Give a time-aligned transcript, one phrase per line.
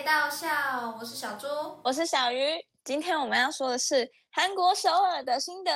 [0.00, 1.46] 味道笑，我是小猪，
[1.84, 2.58] 我是小鱼。
[2.82, 5.70] 今天我们要说的是韩国首尔的心得。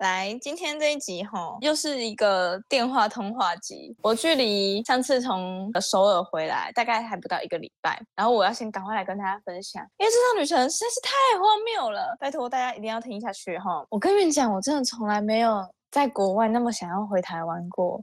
[0.00, 3.94] 来，今天这一集哈，又是一个电话通话集。
[4.02, 8.02] 我距离上次从首尔回来，大概还不到一个礼拜。
[8.16, 13.84] 然后我要先赶快来跟大家分享，因为这趟旅程实在是太荒谬了，拜托大家一定要听下去哈。
[13.90, 18.02] 我跟你们讲，我真的从来没有在国外那么想要回台湾过，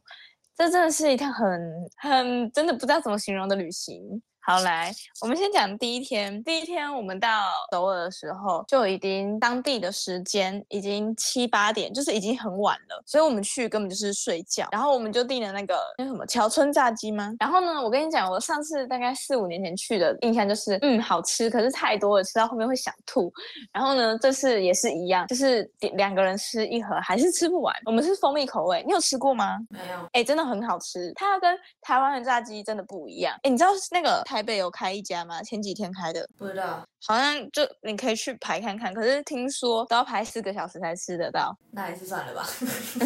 [0.55, 1.59] 这真的是一趟很
[1.97, 4.21] 很真的不知道怎么形容的旅行。
[4.49, 6.41] 好，来，我们先讲第一天。
[6.45, 7.27] 第一天我们到
[7.73, 14.65] 首尔的时候，就已经当地的时间已经七八点，就是已经很晚了，所以我们去根本就是睡觉。
[14.71, 17.33] 然后我们就订了那个那什么桥村炸鸡吗？
[17.41, 23.29] 然后呢，我跟你讲，我上次大概四五年前去的印象就是，嗯，好吃，可是太多了，吃到后面会想吐。
[23.73, 27.75] 然后呢，这次也是一样，就是两个人吃一盒还是吃不完。
[27.85, 29.57] 我们是蜂蜜口味，你有吃过吗？
[29.69, 30.09] 没有。
[30.13, 33.37] 哎，真的很好吃，它跟台湾的炸鸡真的不一样。
[33.43, 34.23] 哎，你知道那个？
[34.36, 35.41] 台北有开一家吗？
[35.43, 38.93] 前几天开的，不知道，好像就你可以去排看看。
[38.93, 42.47] 可是听说都要排四个小时才吃得到，那还是算了吧。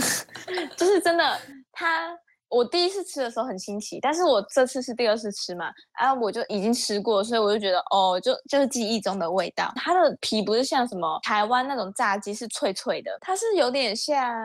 [0.78, 1.40] 就是真的，
[1.72, 2.18] 他。
[2.52, 9.72] 我第一次吃的时候很新奇，但是我这次是第二次吃嘛，啊，我就已经吃过，所以我就觉得哦，就就是记忆中的味道。
[9.78, 14.36] 它的皮不是像什么台湾那种炸鸡是脆脆的，它是有点像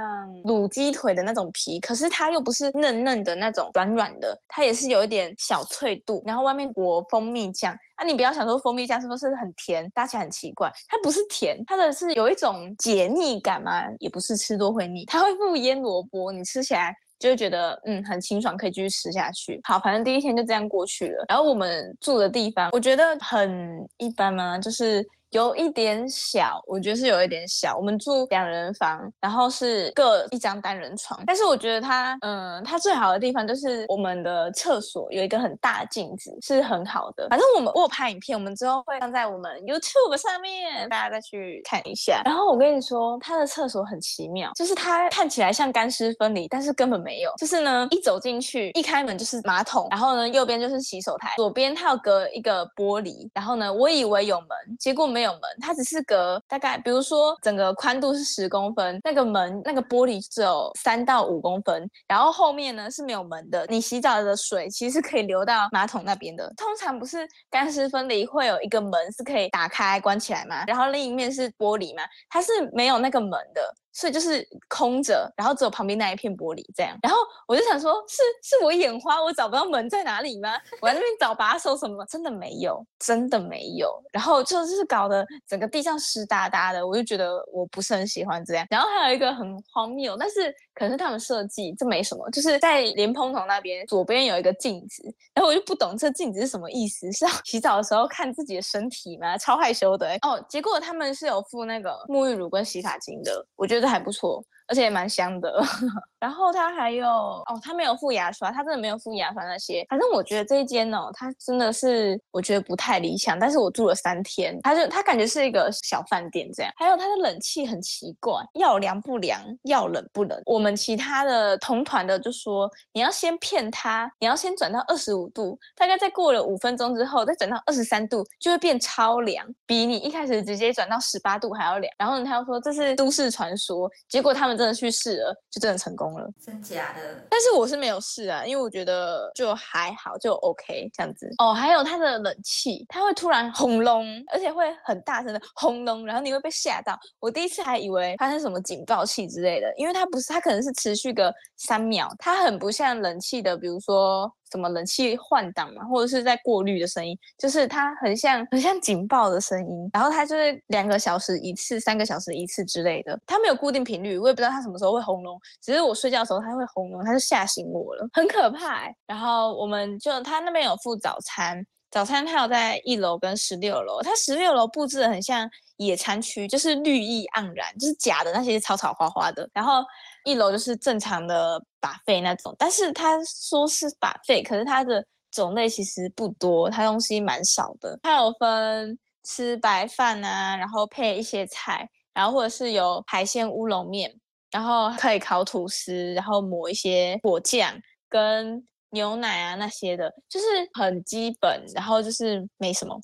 [0.44, 7.76] 卤鸡腿的那种皮，可是它又不是嫩嫩的那种软软的，它也是有一点小脆度，然后外面裹蜂蜜酱。
[7.96, 16.94] 啊，你不要想说蜂蜜酱是不是很甜，搭起来很奇怪，它不是甜，它的是有一种解腻感嘛，也不是吃多会腻，它会附腌萝卜，你吃起来。
[17.18, 19.60] 就会觉得嗯很清爽，可以继续吃下去。
[19.64, 21.24] 好，反正第一天就这样过去了。
[21.28, 25.06] 然后我们住的地方，我觉得很一般嘛，就是。
[25.36, 27.76] 有一点小，我觉得是有一点小。
[27.76, 31.22] 我们住两人房，然后是各一张单人床。
[31.26, 37.28] 但是我觉得它，嗯，它最好的地方就是我们的厕所有一个很大镜子，是很好的。
[37.28, 42.22] 反正我们我拍影片，我们之后会放在我们 YouTube 上面，大家再去看一下。
[42.24, 47.30] 然后我跟你说，它的厕所很奇妙，就是它看起来像干湿分离，但是根本没有。
[47.36, 53.28] 就是呢，一走进去，一开门就是马桶，然后呢，右边就是洗手台，左边它要隔一个玻璃。
[53.34, 54.48] 然后呢，我以为有门，
[54.78, 55.06] 结果。
[55.16, 63.66] 没有有门，它只是隔大概，比如说整个宽度是十公分，那个门那个玻璃只有三到五公分，然后后面呢是没有门的。
[63.68, 66.50] 你洗澡的水其实可以流到马桶那边的。
[66.56, 70.64] 通常不是干湿分离会有一个门是可以打开关起来吗？
[70.66, 73.74] 然后另一面是玻璃嘛，它是没有那个门的。
[73.96, 76.98] 所以就是空着，然后只有旁边那一片玻璃这样。
[77.02, 77.18] 然后
[77.48, 80.52] 我就想说，是是我眼花，我找不到门在哪里吗？
[80.82, 83.90] 我在那边找把手什么，真的没有，真的没有。
[84.12, 88.66] 然后就是搞得整个地上湿哒哒的，我就觉得我不是很喜欢这样。
[88.68, 95.02] 然后还有一个很荒谬，但是可是他们设计，这没什么，就是在莲蓬头那边左边有一个镜子，
[95.34, 99.38] 然后我就不懂这镜子是什么意思，是要 洗澡的时候看自己的身体吗？
[99.38, 100.38] 超害羞的哦。
[100.48, 103.86] 结果他们是有附那个沐浴乳跟洗发精的，我觉得。
[103.86, 104.44] 还不错。
[104.68, 105.62] 而且也蛮香的，
[106.18, 109.86] 然后它还有哦，它没有附牙刷，它真的没有附牙刷那些。
[109.88, 113.38] 反正我觉得这一间哦，它真的是我觉得不太理想。
[113.38, 116.72] 但是我住了三天，它就它感觉是一个小饭店这样。
[116.76, 120.40] 还有它的冷气很奇怪，要凉不凉，要冷不冷。
[120.46, 131.92] 我们其他的同团的就说，你要先骗他，你要先转到二十五度，大概再过了五分钟之后，再转到二十三度，就会变超凉，比你一开始直接转到十八度还要凉。
[131.96, 134.55] 然后呢，他又说这是都市传说，结果他们。
[134.56, 137.20] 真的去试了，就真的成功了，真假的？
[137.28, 141.28] 但是我是没有试啊，因为我觉得就还好，就 OK 这样子。
[141.38, 146.98] 哦，还有它的冷气，它会突然轰隆，而且会很大声的轰隆，然后你会被吓到。
[147.20, 154.32] 我第一次还以为发生什么警报器之类的，因为它不是，它可能是持续个三秒，它很不像冷气的，比如说。
[154.50, 168.82] 什么冷气换挡嘛，或者是在过滤的声音，就是它很像很像警报的声音，然后它就是两个小时一次、三个小时一次之类的，它没有固定频率，我也不知道它什么时候会轰隆，只是我睡觉的时候它会轰隆，它就吓醒我了，很可怕。
[169.06, 179.82] 然后我们就他那边有附早餐，早餐它有在一楼跟十六楼，它十六楼布置的很像野餐区，就是绿意盎然，就是假的那些草草花花的，然后。
[180.26, 187.96] 一楼就是正常的把费那种，但是他说是把费，可是它的种类其实不多，它东西蛮少的。
[188.02, 194.12] 它有分吃白饭啊，然后配一些菜，然后或者是有海鲜乌龙面，
[194.50, 197.72] 然后可以烤吐司，然后抹一些果酱
[198.08, 202.98] 跟牛奶啊那些的，就是很基本，然后就是没什么。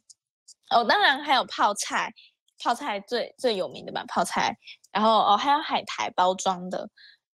[0.71, 2.11] 哦，当然还有泡菜，
[2.63, 4.57] 泡菜最最有名的吧，泡菜。
[4.93, 6.89] 然后哦，还有海苔包装的。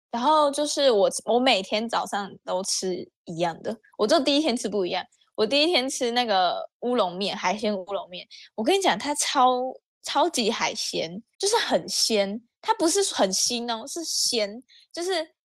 [0.10, 5.04] 然后就是我我每天早上都吃一样的，我就第一天吃不一样。
[5.36, 8.26] 我第一天吃那个乌龙面，海鲜乌龙面。
[8.56, 9.62] 我跟你讲，它超
[10.02, 15.12] 超级海鲜，就是很鲜，它不是很腥哦，是鲜，就是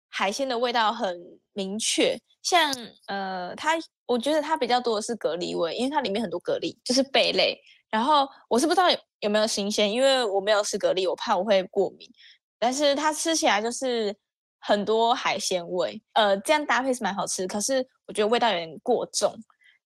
[0.10, 1.18] 海鲜的味道很
[1.54, 2.18] 明确。
[2.42, 2.74] 像
[3.06, 7.57] 呃，它我觉得它比较多的是蛤蜊味，因为它里面很多蛤蜊，就是贝类。
[7.89, 8.88] 然后我是不知道
[9.19, 12.10] 有没有新鲜，因为我没有吃蛤蜊，我怕我会过敏。
[12.57, 14.16] 但是它吃起来就是
[14.60, 17.48] 很多海鲜味，呃，这样搭配是蛮好吃。
[17.48, 19.33] 可是我觉得味道有点过重。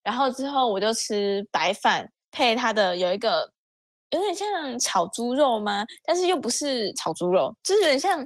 [0.03, 3.49] 然后之后我就吃白饭，配它的有一个
[4.09, 5.85] 有点像炒猪肉吗？
[6.03, 8.19] 但是又不是炒猪肉，就是有点像，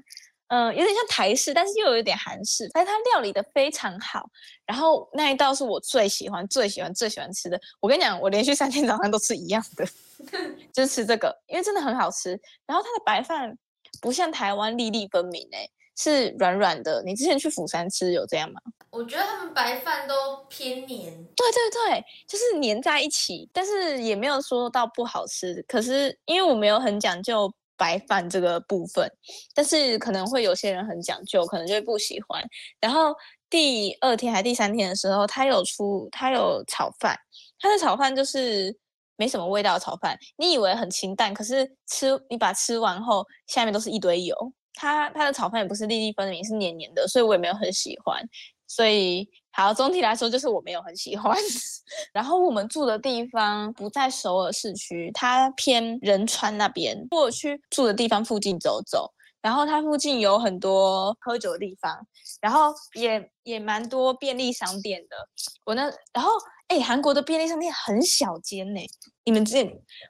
[0.47, 2.69] 嗯，有点像台式，但是又有一点韩式。
[2.73, 4.29] 但是它料理的非常好。
[4.65, 7.59] 然后那一道是我最喜欢、最喜欢、最喜欢吃的。
[7.79, 9.85] 我跟你讲，我连续三天早上都吃一样的，
[10.73, 12.39] 就是吃这个，因为真的很好吃。
[12.65, 13.57] 然后它的白饭
[14.01, 15.69] 不像台湾粒粒分明诶。
[15.99, 18.61] 是软软的，你之前去釜山吃有这样吗？
[18.91, 21.11] 我觉得他们白饭都偏黏。
[21.33, 25.59] 对对对，就是黏在一起，但是也没有说到不好吃。
[25.67, 29.09] 可是因为我没有很讲究白饭这个部分，
[29.53, 32.43] 但是可能会有些人很讲究，可能就会不喜欢。
[32.81, 33.15] 然后
[33.49, 37.17] 第二天还第三天的时候，他有出他有炒饭，
[37.59, 38.75] 他的炒饭就是
[39.15, 44.35] 没什么味道的炒饭，你以为很清淡，可是吃你把吃完后，下面都是一堆油。
[44.73, 48.23] 它它的炒饭也不是粒粒分明，是黏黏的，所以我也没有很喜欢。
[48.67, 51.35] 所以好，总体来说就是我没有很喜欢。
[52.13, 56.95] 然后我们住的地方不在首尔市区，它偏仁川那边。
[57.09, 59.11] 我去住的地方附近走走，
[59.41, 61.97] 然后它附近有很多喝酒的地方，
[62.39, 65.17] 然后也也蛮多便利商店的。
[65.65, 66.31] 我呢然后。
[66.67, 68.79] 哎，韩国的便利商店很小间呢，
[69.23, 69.63] 你们自己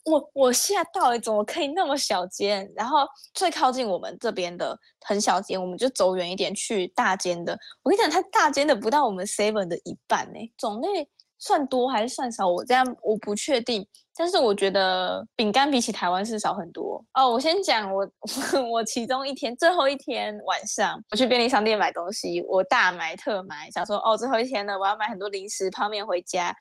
[0.06, 2.68] 我我吓到了，怎么可以那么小间？
[2.76, 7.58] 然后最靠近我们这边的很小间，我们就走远一点去大间的。
[7.84, 11.08] 我跟你讲，它大间的不到我们 seven 的一半呢，种类。
[11.40, 12.48] 算多还是算少？
[12.48, 17.30] 我这样我不确定，但是我觉得饼干比起台湾是少很多哦。
[17.32, 18.08] 我先讲我
[18.72, 26.56] 我其中一天最后一天晚上，我去便利商店买东西，我大买特买，想说哦最后一天了，我要买很多零食泡面回家。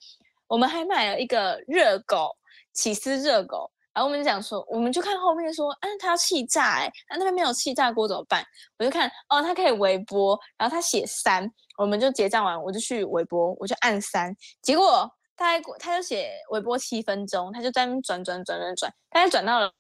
[0.49, 2.31] 我们还买了一个热狗
[2.73, 8.45] 起司热狗，然后我们就讲说，我们就看后面说，啊它要气炸哎，那那边没有气炸锅怎么办？
[8.79, 11.51] 我就看哦它可以微波，然后它写三。
[11.77, 19.71] 我们就结账完，我就去微波，我就按三，结果大概他就写微波七分钟，他就在那转转转转转，大概转到了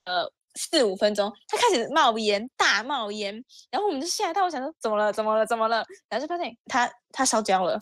[0.55, 3.35] 四五分钟，他开始冒烟，大冒烟，
[3.71, 5.85] 然后我们就吓到，我想说怎么了，怎么了，怎么了？
[6.09, 7.79] 然后就发现他他烧焦了，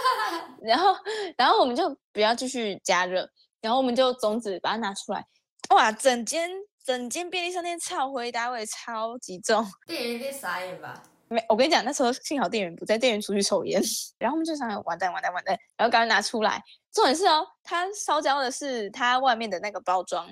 [0.62, 0.96] 然后
[1.36, 3.28] 然后我们就不要继续加热，
[3.60, 5.24] 然后我们就种子把它拿出来，
[5.70, 6.50] 哇，整间
[6.84, 11.02] 整间便利商店超回答味超级重，店员店傻眼吧。
[11.28, 13.82] 没，我跟你讲，那时候幸好店员不在，店员出去抽烟，
[14.18, 16.62] 然后我们就想完蛋完蛋完蛋，然后赶紧拿出来。
[16.92, 20.28] 重点是哦，它烧焦的是它外面的那个包装，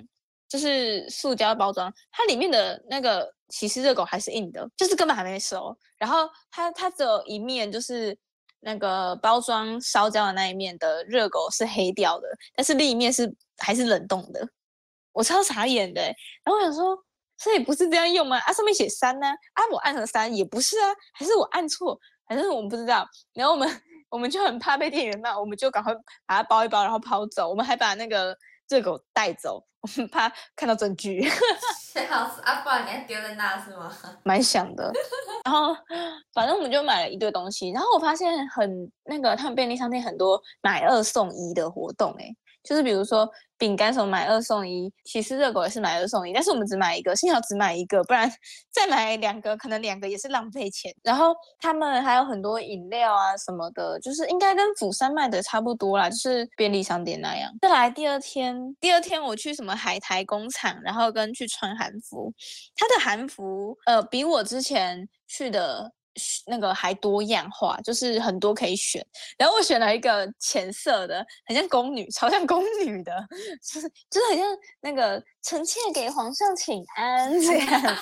[0.48, 5.76] 就是塑胶包装，它里面的那个起司热狗还是硬的，就是根本还没熟。
[5.98, 8.16] 然后它它只有一面，就是
[8.60, 14.48] 那个包装烧焦的那一面的热狗是黑掉的，但是另一面是还是冷冻的。
[15.12, 17.04] 我超傻眼的，然后我想说。
[17.44, 18.38] 所以不是这样用吗？
[18.38, 23.06] 啊，上面写三呢，啊，我按成三也不是啊，还是我按错，反正我们不知道。
[23.34, 27.46] 然后我们我们就很怕被店员骂，我们就赶快把它包一包，然后跑走。
[27.50, 28.34] 我们还把那个
[28.70, 31.20] 热狗带走，我们怕看到证据。
[31.92, 33.94] 最好是啊，不然你还丢在那是吗？
[34.24, 34.90] 蛮想的。
[35.44, 35.76] 然后
[36.32, 42.34] 反正我们就买了一堆东西，然后我发现很那个他们便利商店很多买二送一的活动，哎。
[42.64, 43.28] 就是比如说
[43.58, 48.28] 饼干什么买二送一，起司热狗也是买二送一，但是我们只买一个，幸好只买一个，不然
[48.72, 50.92] 再买两个可能两个也是浪费钱。
[51.02, 57.52] 然后他们还有很多饮料啊什么的，就是应该跟釜山卖的差不多啦，就是便利商店那样。
[57.60, 62.32] 再来第二天，第二天我去什么海苔工厂，然后跟去穿韩服，
[62.74, 65.92] 他的韩服呃比我之前去的。
[66.46, 69.04] 那个还多样化，就是很多可以选。
[69.36, 73.12] 然后我选了一个浅色的，很像宫女，超像宫女的，
[73.62, 74.46] 就是就是很像
[74.80, 77.98] 那个臣妾给皇上请安这样。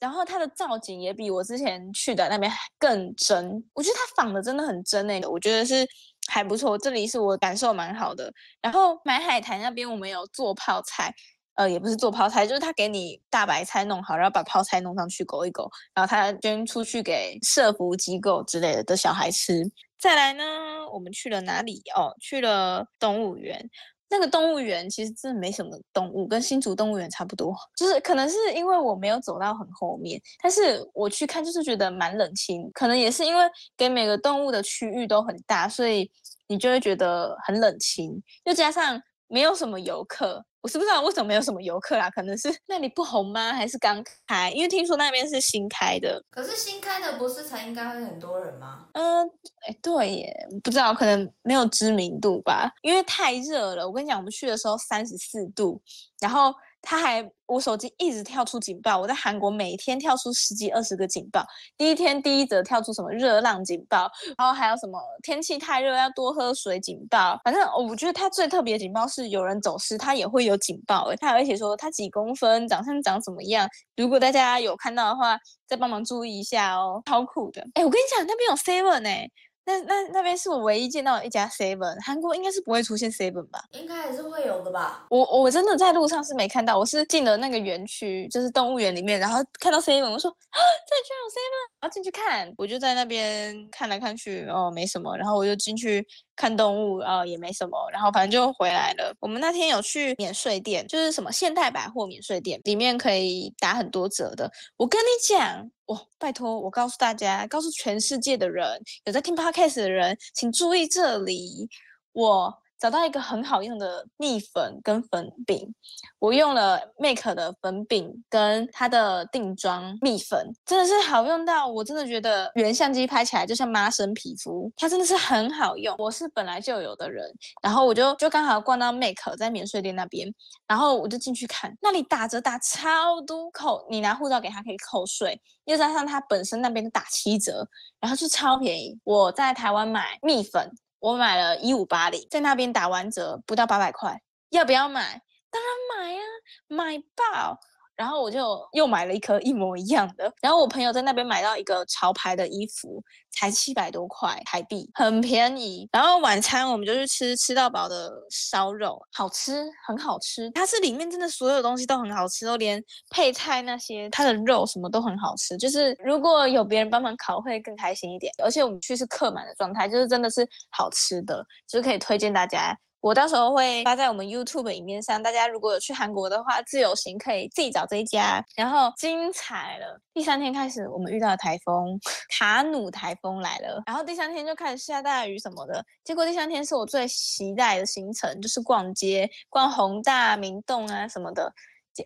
[0.00, 5.86] 然后它的造景也比我之前去的那边更真，我觉得它仿的真的很真诶，我觉得是
[6.28, 6.76] 还不错。
[6.76, 8.32] 这里是我感受蛮好的。
[8.60, 11.14] 然后买海苔那边我们有做泡菜。
[11.54, 19.62] 呃，也不是做泡菜，就是他给你大白菜弄好，然后把泡菜弄上去勾一勾，然后他捐出去给社福机构之类的的小孩吃。
[19.98, 20.44] 再来呢，
[20.92, 21.82] 我们去了哪里？
[21.96, 23.70] 哦，去了动物园。
[24.10, 27.52] 那个动物园其实真的没什么动物，跟新竹动物园差不多。
[27.76, 32.70] 就是可能是因为我没有走到很后面，但是我去看就是觉得蛮冷清。
[32.74, 33.44] 可能也是因为
[33.76, 36.08] 给每个动物的区域都很大，所以
[36.46, 38.22] 你就会觉得很冷清。
[38.44, 40.44] 又加上没有什么游客。
[40.64, 43.52] 我是不知道为什么没有什么游客啦，可能是那里不红吗？
[43.52, 44.50] 还是刚开？
[44.52, 46.24] 因为听说那边是新开的。
[46.30, 48.86] 可是新开的不是才应该会很多人吗？
[48.94, 49.28] 嗯，
[49.68, 52.72] 哎，对耶，不知道，可能没有知名度吧。
[52.80, 55.82] 因为太热了，我跟你讲，我们去的时候三十四度，
[56.18, 56.54] 然后。
[56.84, 58.98] 他还，我手机一直跳出警报。
[58.98, 61.44] 我在韩国每天跳出十几二十个警报。
[61.76, 67.40] 第一天第一则跳出什么热浪警报，然后还有什么天气太热要多喝水警报。
[67.42, 71.10] 反正我觉得它最特别的警报是有人走失，它也会有警报。
[71.20, 73.68] 它还会写说它几公分，长相长怎么样。
[73.96, 77.60] 如果大家有看到的话，再帮忙注意一下哦，超酷的。
[77.74, 79.28] 哎，我跟你讲，那边有 seven 哎。
[79.66, 83.64] 那那那边是我唯一见到的一家 Seven，韩国应该是不会出现 Seven 吧？
[83.72, 85.06] 应该还是会有的吧。
[85.08, 92.52] 我我真的在路上是没看到，我是进了那个园区，就是动物园里面，然后看到 Seven，我说啊，这居然有 Seven，我要进去看。
[92.58, 96.06] 我就在那边看来看去，哦，没什么，然后我就进去
[96.36, 99.14] 看动物，啊，也没什么，然后反正就回来了。
[99.20, 104.50] 我们那天有去免税店，就是什么现代百货免税店，里面可以打很多折的。
[104.76, 105.70] 我跟你讲。
[105.86, 108.66] 我拜托，我告诉大家，告诉全世界的人，
[109.04, 111.68] 有在听 podcast 的人，请注意这里，
[112.12, 112.63] 我。
[112.84, 115.74] 找到一个很好用的蜜粉跟粉饼，
[116.18, 125.96] 我用了 Make 的粉饼跟它的定妆蜜粉，真的是好用到我真的觉得原相机拍起来就像妈生皮肤，它真的是很好用。
[125.98, 127.26] 我是本来就有的人，
[127.62, 130.30] 然后我就就刚好逛到 Make 在免税店那边，
[130.68, 137.66] 然后我就进去看，那里打折打超多扣，你拿护照给他可以扣税，又加上它本身那边打七折，
[137.98, 139.00] 然后就超便宜。
[139.04, 140.70] 我在台湾买蜜粉。
[141.04, 145.20] 我买了一五八零，在那边打完折不到八百块，要不要买？
[145.50, 146.22] 当然买啊，
[146.66, 147.60] 买爆！
[147.96, 150.32] 然后我就又买了一颗一模一样的。
[150.40, 155.88] 然后我朋友在那边买到一个潮牌的衣服，才七百多块台币，很便宜。
[155.92, 160.50] 然后晚餐我们就去吃吃到饱的烧肉，好吃，很好吃。
[160.50, 165.56] 它是里面真的所有东西都很好吃，都连配菜那些，它的肉什么都很好吃。
[165.56, 168.32] 就是如果有别人帮忙烤，会更开心一点。
[168.42, 172.76] 而且我们去是客满的状态，就是真的是好吃的，就是可以推荐大家。
[173.04, 178.42] 我到时候会发在我们 YouTube 影片上，大家如果有去韩国的话，自由行可以自己找这一家。
[178.56, 182.00] 然后精彩了，第三天开始我们遇到了台风，
[182.38, 185.84] 卡努台风来了，然后第三天就开始下大雨什么的。
[186.02, 191.52] 结果第三天是我最期待的行程，就是逛街，逛宏大、明洞啊什么的。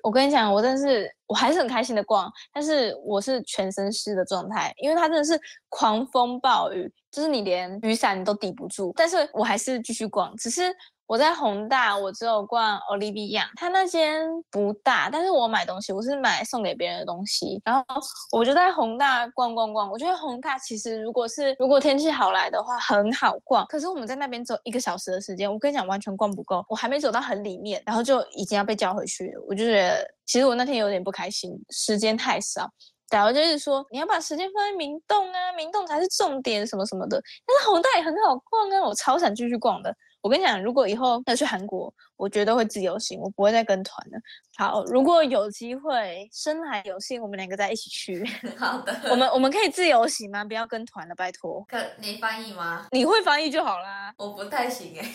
[0.02, 10.74] 我跟你讲，我真的是，我还是很开心的逛，但是我是全身湿的状态，因为它真的是狂风暴雨，就是你连雨伞都抵不住，但是我还是继续逛，只是。
[11.08, 17.82] 我在宏大，我只有逛 Olivia，他那间不大，但是我买东西，我是买送给别人的东西，然后
[18.30, 19.90] 我就在宏大逛逛逛。
[19.90, 23.64] 我觉得宏大其实如果是如果天气好来的话，很好逛。
[23.68, 29.42] 可是我们在那边走一个小时的时间，我跟你讲完全逛不够，我还没走到很里面，然后就已经要被叫回去了。
[29.48, 32.70] 我就觉得其实我那天有点不开心，时间太少。
[33.10, 37.18] 然后就是说你要把时间放在明洞啊，明洞才是重点什么什么的。
[37.46, 39.90] 但是宏大也很好逛啊，我超想继续逛的。
[40.28, 44.20] 我跟你讲，如果以后要去韩国，我绝对会自由行，我不会再跟团了。
[44.58, 48.22] 好，如果有机会，生来有幸，我们两个在一起去。
[48.58, 48.94] 好的。
[49.08, 50.44] 我们我们可以自由行吗？
[50.44, 51.64] 不要跟团了，拜托。
[51.66, 52.86] 可你翻译吗？
[52.90, 54.12] 你会翻译就好啦。
[54.18, 55.12] 我不太行哎。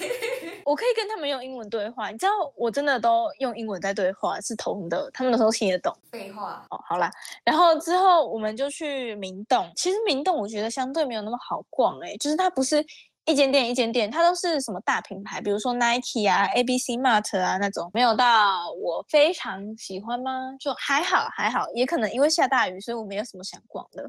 [0.65, 5.96] 我可以跟他们用英文对话，你知道我真的都用英文在对话，是同的，他们的时候听得懂。
[6.12, 6.65] 废话。
[6.72, 7.12] 哦，好啦，
[7.43, 9.72] 然后之后我们就去明洞。
[9.75, 12.84] 其实明洞我觉得相对没有那么好逛哎，就是它不是。
[13.25, 20.53] 一间店一间店，它都是什么大品牌，比如说 Nike 啊、ABC Mart 啊那种，没有到我非常喜欢吗？
[20.60, 24.03] 就还好还好，也可能因为下大雨，所以我没有什么想逛的。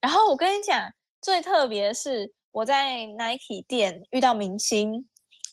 [0.00, 0.88] 然后我跟你讲，
[1.20, 5.08] 最特别的是我在 Nike 店遇到明星，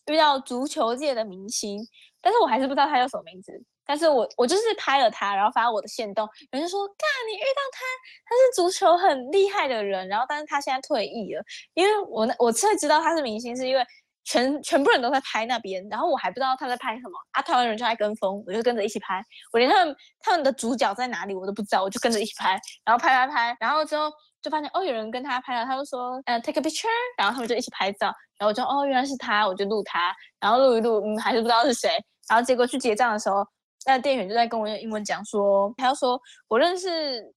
[0.06, 1.80] 遇到足球界的明星，
[2.22, 3.52] 但是我还是不知道他叫什么名字。
[3.88, 7.80] 但是我我就是拍了他，然后发我的线动，有人说，干你遇到他，
[8.26, 11.42] 他是足球很厉害的人，然后但是他现在退役了，
[11.74, 13.84] 因为我那我会知道他是明星，是因为
[14.26, 31.90] 全全部人都在拍那边，然后我还不知道他在拍什么，啊，台湾人就在跟风，我就跟着一起拍，我连他们他们的主角在哪里我都不知道，我就跟着一起拍，然后拍拍拍，然后之后就发现哦有人跟他拍了，他就说，呃，take a picture，然后他们就一起拍照，然后我就哦原来是他，我就录他，然后录一录，嗯，还是不知道是谁，
[32.28, 33.48] 然后结果去结账的时候。
[33.88, 36.88] 那店员就在跟我用英文讲说，他要说我认识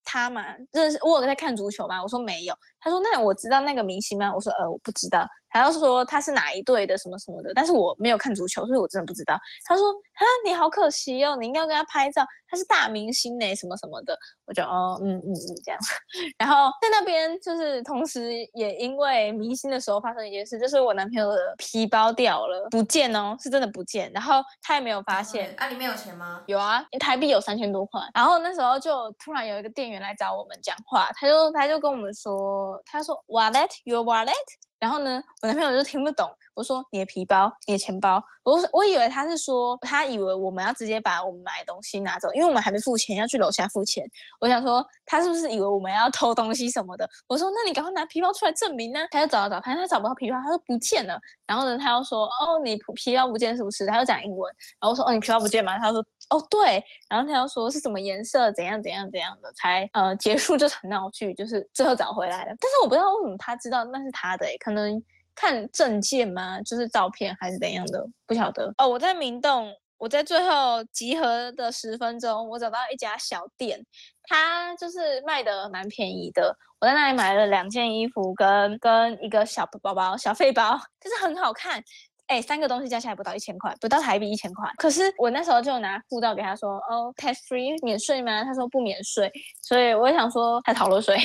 [0.04, 2.02] 他嘛，认识我有在看足球吗？
[2.02, 2.54] 我说没有。
[2.80, 4.35] 他说那我知道那个明星吗？
[4.35, 5.25] 我说呃我不知道。
[5.50, 9.38] 他就说他是哪一队的什么什么的，但是我没有看足球，所以我真的不知道。
[9.64, 14.16] 他说啊，你好可惜哦，你应该要跟他拍照，他是大明星呢，什么什么的。
[14.47, 15.80] 我就哦，嗯嗯嗯，这样。
[16.38, 24.11] 然后在那边就是同时也因为明星的时候发生一件事，就是我男朋友的皮包掉了，不见哦，是真的不见。
[24.12, 25.54] 然后他也没有发现。
[25.57, 26.42] 啊，里面有钱吗？
[26.47, 28.00] 有啊，台币有三千多块。
[28.14, 34.35] 然后那时候就突然有一个店员来找我们讲话，他就他就跟我们说，他说 Wallet，your wallet。
[34.81, 36.29] 然后呢，我男朋友就听不懂。
[36.55, 38.23] 我说你的皮包，你的钱包。
[38.43, 44.05] 我我以为他是说，他以为我们要直接把我们买的东西拿走，因为我们还没付钱，要去楼下付钱。
[44.41, 47.09] 我想说，他是不是以为我们要偷东西什么的？
[47.29, 49.01] 我说，那你赶快拿皮包出来证明呢。
[49.11, 51.19] 他就找找，反正他找不到皮包，他说不见了。
[51.47, 53.87] 然后呢，他又说，哦，你皮包不见是不是？
[53.87, 54.53] 他又讲英文。
[54.81, 55.79] 然后我说，哦，你皮包不见吗？
[55.79, 56.83] 他说，哦，对。
[57.09, 62.55] 然后他又说是什么颜色，怎样怎样怎样的，才呃结束这场闹剧，就是最后找回来了。
[62.59, 65.03] 但是我不知道为什么他知道那是他的，可能。
[65.33, 66.61] 看证件吗？
[66.61, 68.05] 就是照片还是怎样的？
[68.27, 68.87] 不晓得哦。
[68.87, 73.83] 我在明洞，我在最后集合的十分钟，我找到一家小店，
[74.25, 76.55] 它就是卖的蛮便宜的。
[76.79, 81.83] 我在那里买了两件衣服，跟跟一个小包包、小费包，就是很好看。
[82.31, 84.71] 哎，三个东西加起来不到一千块，不到台币一千块。
[84.77, 88.45] 可是我那时候就拿护照给他说，哦，tax free 免税吗？
[88.45, 89.29] 他说不免税，
[89.63, 91.17] 所以我想说他逃了税，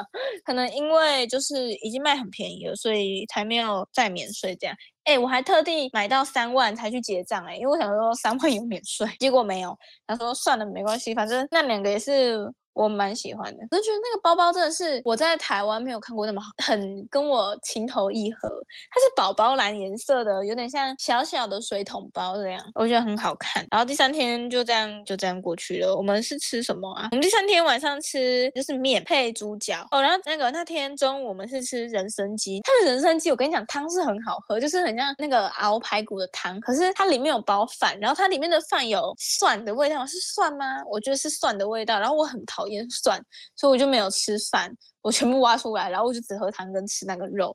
[0.42, 4.74] 可能因为就是已经卖很便宜了，所以才没有再免税这样。
[5.04, 9.78] 哎，我还特地买到三万才去结账，哎，因为我想说三万有免税，结果没有。
[10.06, 12.50] 他说算了，没关系，反正那两个也是。
[12.74, 18.48] 我蛮喜欢的，我就觉得那个包包真的是我在台湾没有看过那么好，很跟我情投意合。
[18.90, 23.64] 它是宝宝蓝颜色的，有点像小小的水桶包这样，我觉得很好看。
[23.70, 25.94] 然后第三天就这样就这样过去了。
[25.94, 27.08] 我们是吃什么啊？
[27.12, 30.02] 我们第三天晚上吃就是面配猪脚哦。
[30.02, 40.82] 然后那个那天中午我们是吃人参鸡，它的人参鸡我跟你讲汤是很好喝，就是很像那个熬排骨的汤，可是它里面有包饭，然后它里面的饭有蒜的味道，是蒜吗？
[40.90, 42.63] 我觉得是蒜的味道，然后我很讨。
[42.64, 43.20] 讨厌蒜，
[43.54, 47.54] 所以我就没有吃饭，我全部挖出来，然后我就只喝汤跟吃那个肉。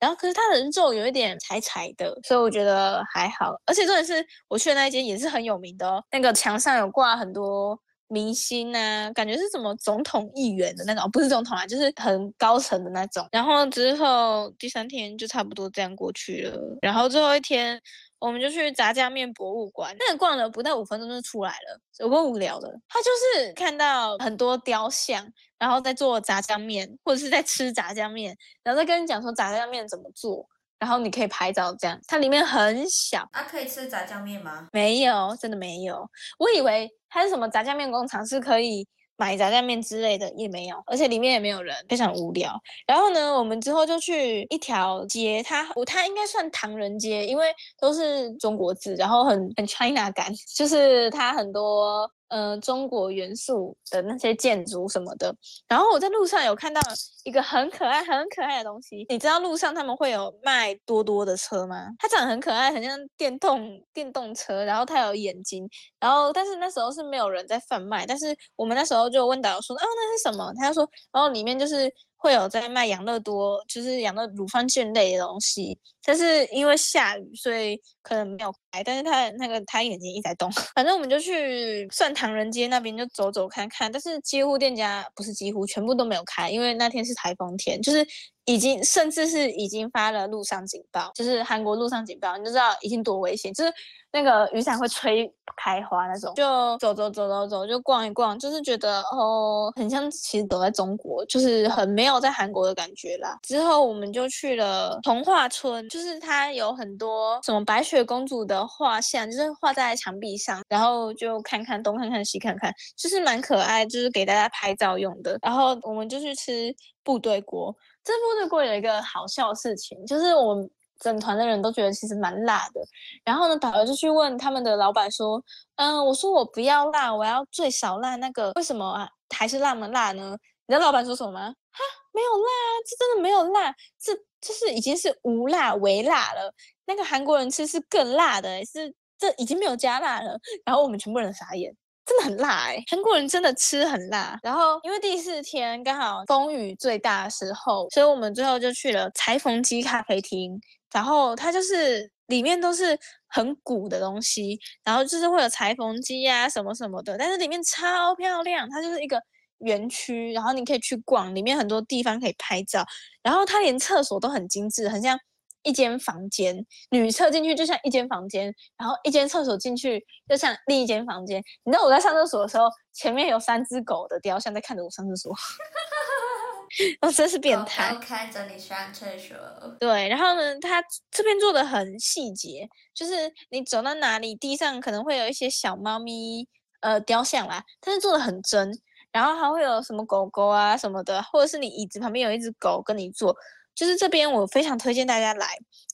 [0.00, 3.54] 然后可是它的肉有一点柴柴的，所以我觉得还好。
[3.66, 13.26] 而且重点是我去的那一间也是很有名的哦，那个墙上有挂很多明星啊，感觉是什么总统议员的那种，不是总统啊，就是很高层的那种。
[13.32, 17.80] 然后之后第三天就差不多这样过去了，然后最后一天。
[18.20, 22.68] 我们就去炸酱面博物馆，那个逛了不到五分钟就出来了，有够无聊的。
[22.88, 25.26] 他就是看到很多雕像，
[25.58, 30.44] 然后在做炸酱面，或者是在吃炸酱面，然后再跟你讲说炸酱面怎么做，
[30.78, 31.98] 然后你可以拍照这样。
[32.06, 34.68] 它里面很小，啊，可以吃炸酱面吗？
[34.72, 36.08] 没有，真的没有。
[36.38, 38.86] 我以为它是什么炸酱面工厂，是可以。
[39.18, 42.58] 买炸酱面之类的也没有，而且里面也没有人，非常无聊。
[42.86, 52.10] 然后呢，我们之后就去一条街，它它应该算唐人街，因为都是中国字，然后很很 China 感， 就是它很多。
[52.28, 55.34] 呃，中国元素的那些建筑什么的，
[55.66, 56.80] 然后我在路上有看到
[57.24, 59.06] 一个很可爱、很可爱的东西。
[59.08, 61.86] 你知道路上他们会有卖多多的车吗？
[61.98, 65.68] 它长得很可爱，很像电动电动车，然后它有眼睛，
[66.00, 78.82] 然后但是那时候是没有人在贩卖，但是我们那时候就问导游说：“哦，那是什么？”他就说：“然后里面就是。”会有在卖养乐多，就是养乐乳酸菌类的东西，但是因为下雨，所以可能没有开。
[78.82, 88.04] 但是他那个他眼睛一直在动， 反正我们就去算唐人街那边就走走看看，但是几乎店家不是几乎全部都没有开，因为那天是台风天，就是
[88.46, 93.72] 已经甚至是已经发了路上警报，就是韩国路上警报，你就知道已经多危险，就是。
[94.10, 96.44] 那个雨伞会吹开花那种，就
[96.78, 103.36] 走走走走走，就逛一逛，就是觉得哦，很像其实都在中国，就是很没有在韩国的感觉啦。
[103.42, 115.38] 之后我们就去了童话村，就是它有很多什么白雪公主的画像，就是画在墙壁上，然后就看看东看看西看看，就是蛮可爱，就是给大家拍照用的。
[115.42, 120.66] 然后我们就去吃部队锅，这部队锅有一个好笑的事情，就是我。
[120.98, 122.80] 整团的人都觉得其实蛮辣的，
[123.24, 125.42] 然后呢，导游就去问他们的老板说
[125.76, 128.16] ：“嗯，我说我不要辣，我要最少辣。
[128.16, 131.40] 那个为什么啊还是那么辣呢？”你知道老板说什么吗？
[131.48, 131.80] 哈，
[132.12, 132.50] 没有辣，
[132.86, 136.52] 这真的没有辣，这这是已经是无辣微辣了。
[136.84, 140.38] 那个韩国人吃是更辣的，是这已经没有加辣了。
[140.66, 141.74] 然后我们全部人傻眼，
[142.08, 144.38] 真的很辣哎，韩国人真的吃很辣。
[144.42, 150.58] 然后因为第四天刚好风雨最大的时候，所以我们最后就去了裁缝机咖啡厅。
[150.90, 159.20] 然后它就是里面都是很古的东西，然后就是会有裁缝机呀什么什么的，但是里面超漂亮，它就是一个
[159.58, 162.82] 园区，然后你可以去逛，里面很多地方可以拍照，
[163.22, 165.18] 然后它连厕所都很精致，很像
[165.62, 171.42] 一间房间，女厕进去就像一间房间，然后一间厕所进去就像另一间房间。
[171.64, 175.34] 你知道我在上厕所的时候，前面有三只狗的雕像在看着我上厕所，
[177.02, 177.92] 我真是变态。
[177.92, 179.36] 都看着你上厕所。
[179.80, 186.48] 对，然后呢，它这边做的很细节，就是你走到哪里，地上可能会有一些小猫咪
[186.80, 188.72] 呃雕像啦，但是做的很真。
[189.10, 193.34] 然后还会有什么狗狗啊什么的，或者是你椅子旁边有一只狗跟你坐，
[193.78, 195.46] 就是这边我非常推荐大家来。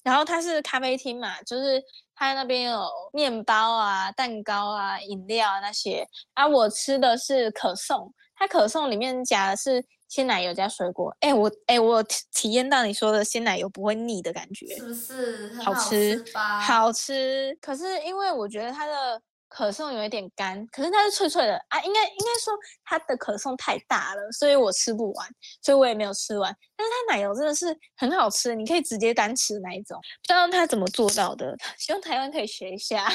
[0.02, 1.82] 然后它是咖啡厅嘛，就是
[2.14, 6.06] 它那边有面包啊、蛋糕啊、饮料啊那些。
[6.32, 11.14] 啊，我吃的是可颂，它可颂里面夹的是鲜奶油加水果。
[11.20, 16.32] 哎，我哎我体体验到你说的鲜奶油不会腻的感觉，是不是好吃吃？
[16.32, 16.60] 吧？
[16.60, 17.56] 好吃。
[17.60, 19.20] 可是因为我觉得它的
[19.56, 22.52] 可颂有一点干，可是它是脆脆的啊，应该应该说
[22.84, 25.28] 它的可颂太大了，所以我吃不完，
[25.62, 26.52] 所以我也没有吃完。
[26.76, 33.08] 但是它奶油真的是很好吃，你可以直接单吃那一种，不知道它怎么做到的，希望台湾可以学一下。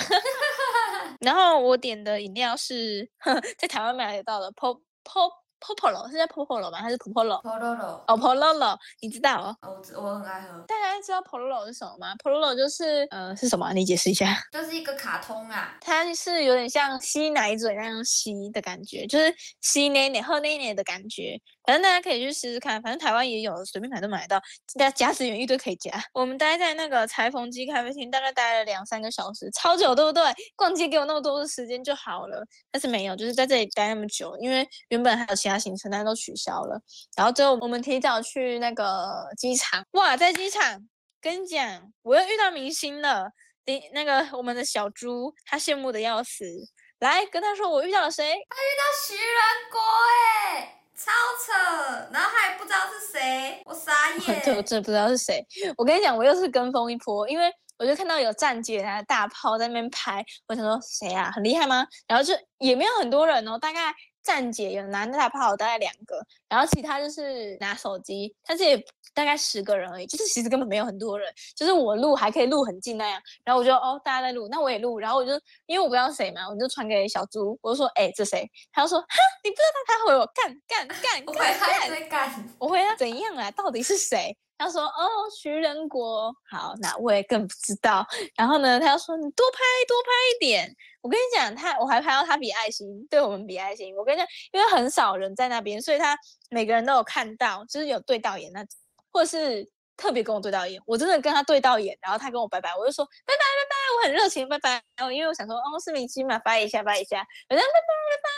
[1.19, 3.05] 然后我点的饮料是
[3.59, 6.79] 在台湾买得到的 Pop Pop Popolo，是叫 Popolo 吗？
[6.79, 9.75] 还是 Popolo？Pololo，哦，Pololo，你知道哦？
[9.75, 13.73] 我知我很爱喝，大家知道 Pololo 是什么吗？Pololo 就是呃是什么啊？
[13.73, 14.37] 你解释一下。
[14.51, 15.77] 就是一个卡通啊。
[15.81, 21.39] 它是有点像吸奶嘴那样吸的感觉，就是吸奶奶喝奶奶的感觉。
[21.69, 24.43] 反正大家可以去试试看，反正台湾也有，随便买都买得到。
[24.73, 25.91] 加加资源一堆可以加。
[26.13, 30.23] 我们待在那个裁缝机咖啡厅，大概待了两三个小时，超久，对不对？
[30.55, 36.81] 逛街给我那么多的时间就好了，但是没有，就是在这里待那么久，因为原本还有其他行程，但都取消了。
[37.15, 40.83] 然后最后我们提早去那个机场，哇，在机场
[41.21, 43.29] 跟你讲，我又遇到明星了。
[43.65, 46.45] 林那个我们的小猪，他羡慕的要死。
[46.97, 48.23] 来跟他说，我遇到了谁？
[48.49, 49.79] 他遇到徐仁国
[50.57, 51.11] 哎，超
[51.45, 54.61] 扯，然后他也不知道是谁，我傻眼对， 我。
[54.61, 55.45] 真的不知道是谁。
[55.77, 61.87] 我跟你讲，我又是跟风一波，因为我就看到有站姐拿着大炮在那边拍，我想说谁啊，很厉害吗？
[62.05, 73.21] 然后就也没有很多人哦，大概站姐有拿大炮大概两个，然后其他就是拿手机，但是也大概十个人而已，就是其实根本没有很多人，就是我录还可以录很近那样。
[73.43, 75.31] 然后我就哦，大家在录，那我也录，然后我就
[75.65, 78.49] 因为我不知道谁嘛，我就传给小猪，我就说哎、这谁？
[78.71, 79.07] 他就说哈，
[79.43, 83.49] 你不知道他，他回我干干干干干我回他怎样啊？
[83.51, 84.35] 到底是谁？
[84.57, 85.07] 他说哦，
[85.41, 86.33] 徐仁国。
[86.51, 88.05] 好，那我也更不知道。
[88.35, 90.75] 然后呢，他又说你多拍多拍一点。
[91.01, 93.95] 我跟你讲，他我还拍到他比爱心，对我们比爱心。
[93.95, 96.17] 我跟你讲，因为很少人在那边，所以他
[96.49, 98.77] 每个人都有看到，就是有对到眼那种，
[99.11, 99.67] 或者是
[99.97, 100.81] 特别跟我对到眼。
[100.85, 104.81] 我真的跟他对到眼，然后他跟我拜拜，我就说拜拜拜拜，我很热情拜拜。
[104.95, 108.29] 然后因为我想说哦是明星嘛，拜一下拜一下，我就拜拜拜拜。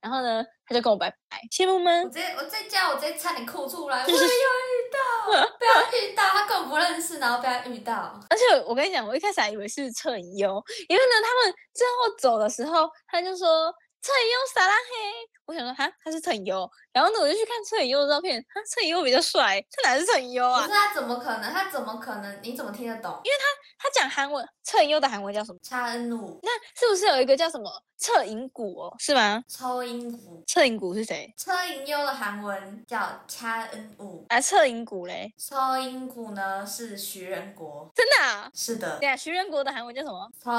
[0.00, 2.08] 然后呢，他就跟我拜拜，羡慕吗我？
[2.08, 20.72] 直接我在家，我直接差点哭出来，我也有遇到，不要遇到，他根本不认识，然后被他遇到，而且我跟你讲，我一开始还以为是侧影优，因为呢，他们最后走的时候，他就说侧影优撒拉黑，我想说哈，他是侧影优，然后呢，我就去看侧影优的照片，哈侧影优比较帅，他哪是侧影优啊不是？
[20.72, 21.52] 他怎么可能？
[21.52, 22.38] 他怎么可能？
[22.40, 23.20] 你怎么听得懂？
[23.24, 25.58] 因为他他讲韩文，侧影优的韩文叫什么？
[25.60, 28.94] 差恩努、那是不是有一个叫什么侧影谷哦？
[29.00, 29.42] 是吗？
[29.48, 31.34] 抽音谷，侧影谷是谁？
[31.36, 35.34] 车银优的韩文叫恰恩武，啊，侧影谷嘞？
[35.36, 38.48] 抽音谷呢是徐仁国，真的啊？
[38.54, 40.30] 是的对，啊，徐仁国的韩文叫什么？
[40.40, 40.50] 抽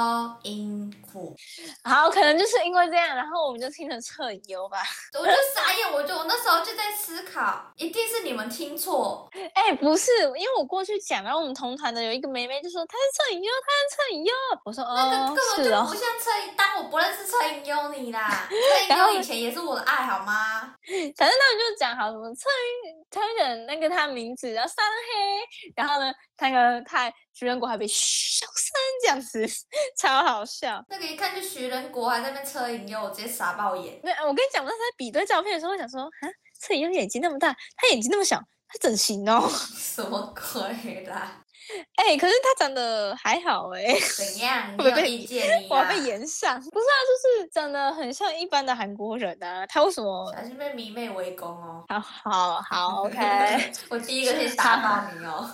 [0.42, 1.34] 音谷，
[1.82, 4.81] 好，可能就是因为这样，然后我们就听成侧影优吧。
[5.18, 14.32] 我就傻眼，我就我那时候就在思考，一定是你们听错，哎、不是，因为我过去讲，然后我们同团的有一个妹妹就说她是车影优，她是车影优。
[14.64, 20.74] 我说那个哦根，本就不，像车银，当我不认识车银优你啦， 车银优以前也是我的爱好吗？
[21.16, 22.48] 反正他们就讲好什么车
[22.86, 29.46] 影，他们讲那个他名字，然后三黑，然后呢，那个他徐仁国还被嘘小声这样子，
[29.96, 30.84] 超好笑。
[30.88, 34.00] 那个一看就徐仁国还在那边车影优，我直接傻爆眼。
[34.02, 36.28] 那我跟你讲，我当时在比对照片的时候，我想说，啊，
[36.60, 38.36] 车影优眼睛那么大，他眼睛那么小，
[38.68, 39.48] 他整形哦。
[39.78, 41.44] 什么鬼啦？
[41.96, 44.72] 哎、可是他长得还好哎、怎样？
[44.78, 45.84] 你会被意见你啦 我？
[45.88, 49.66] 被延上，不是啊，就是长得很像一般的韩国人啊。
[49.66, 50.32] 他为什么？
[50.36, 51.84] 小心被迷妹围攻哦。
[51.88, 53.72] 好好好，OK。
[53.88, 55.48] 我第一个先打发你哦。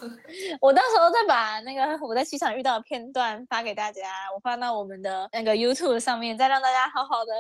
[0.60, 4.02] 我到时候再把那个我在机场遇到的片段发给大家，
[4.34, 7.32] 我发到我们的那个 YouTube 上面，再让大家好好的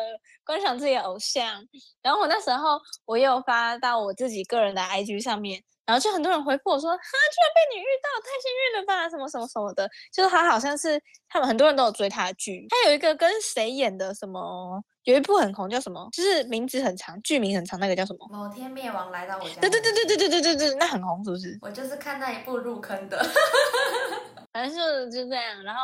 [0.44, 1.66] 观赏自己的偶像。
[2.02, 9.08] 然后我那时候我也有发到我自己个人的 IG 上面，然后就很多人回复我说：“哈，居然被你遇到，太幸运了吧？
[9.08, 18.28] 什么什么什么的。”就是他好像是他们很多人都有追他的剧，他有一个跟谁演的什么，有一部很红叫什么，就是名字很长，剧名很长，那个叫什么？
[18.30, 19.62] 某天灭亡来到我家。
[19.62, 21.58] 对对对对对对对对对，那很红是不是？
[21.62, 23.18] 我就是看那一部入坑的。
[24.52, 25.62] 反正就就这样。
[25.62, 25.80] 然后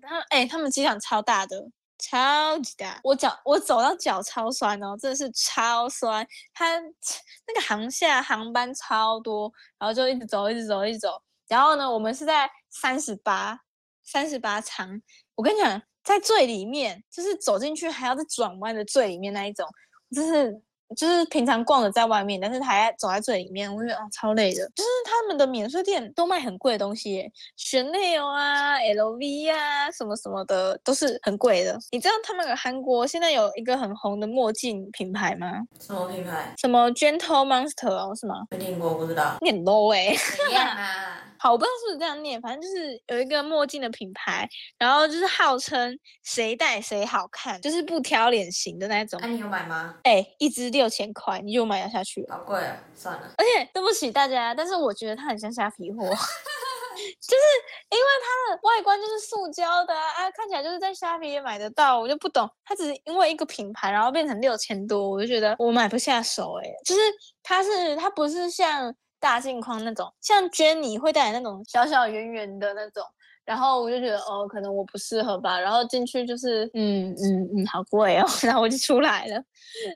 [0.00, 1.56] 他哎、他们机场超大的，
[1.98, 6.26] 超级大，我脚我走到脚超酸哦，真的是超酸。
[6.54, 11.20] 它那个航下航班超多，然后就一直走，一直走，一直走。
[11.48, 13.58] 然后呢，我们是在三十八
[14.04, 15.00] 三十八长，
[15.34, 19.66] 我跟你讲，在最里面，就是走进去还要再转弯的最里面那一种，
[20.14, 20.62] 就是
[20.96, 24.64] 就是平常逛的在外面，但是还要走在最里面，我觉得啊超累的。
[24.74, 31.78] 就是他们的免税店都卖很贵的东西耶，Chanel 啊、LV 啊什么什么的都是很贵的。
[31.90, 35.62] 你知道他们韩国现在有一个很红的墨镜品牌吗？
[35.80, 36.54] 什么品牌？
[36.58, 38.46] 什么 Gentle Monster 哦，是吗？
[38.50, 39.36] 没听过，不知道。
[39.40, 40.14] 你很 low 哎、
[40.46, 41.24] 怎样啊？
[41.38, 44.48] 好，我不知道是不是这样念，反正就是有一个墨镜的品牌，
[44.78, 49.28] 然后就是号称谁戴谁好看，就是不挑脸型的那种那、。
[49.28, 49.94] 你有买吗？
[50.02, 52.36] 哎、一支六千块，你就买得下去了？
[52.36, 53.32] 好贵啊，算了。
[53.36, 57.44] 而且对不起大家，但是我觉得它很像虾皮货， 就是
[57.90, 67.00] 因为它的外观就是塑胶的啊，啊看起来就是在虾皮也买得到，我就不懂，它只是因为一个品牌，然后变成六千多，我就觉得我买不下手哎、就是
[67.42, 73.02] 它是它不是像大镜框那种，像 Jenny 会戴那种小小圆圆的那种。
[73.44, 75.58] 然后我就觉得哦，可能我不适合吧。
[75.58, 78.26] 然后进去就是，嗯嗯嗯，好贵哦。
[78.44, 79.42] 然后我就出来了。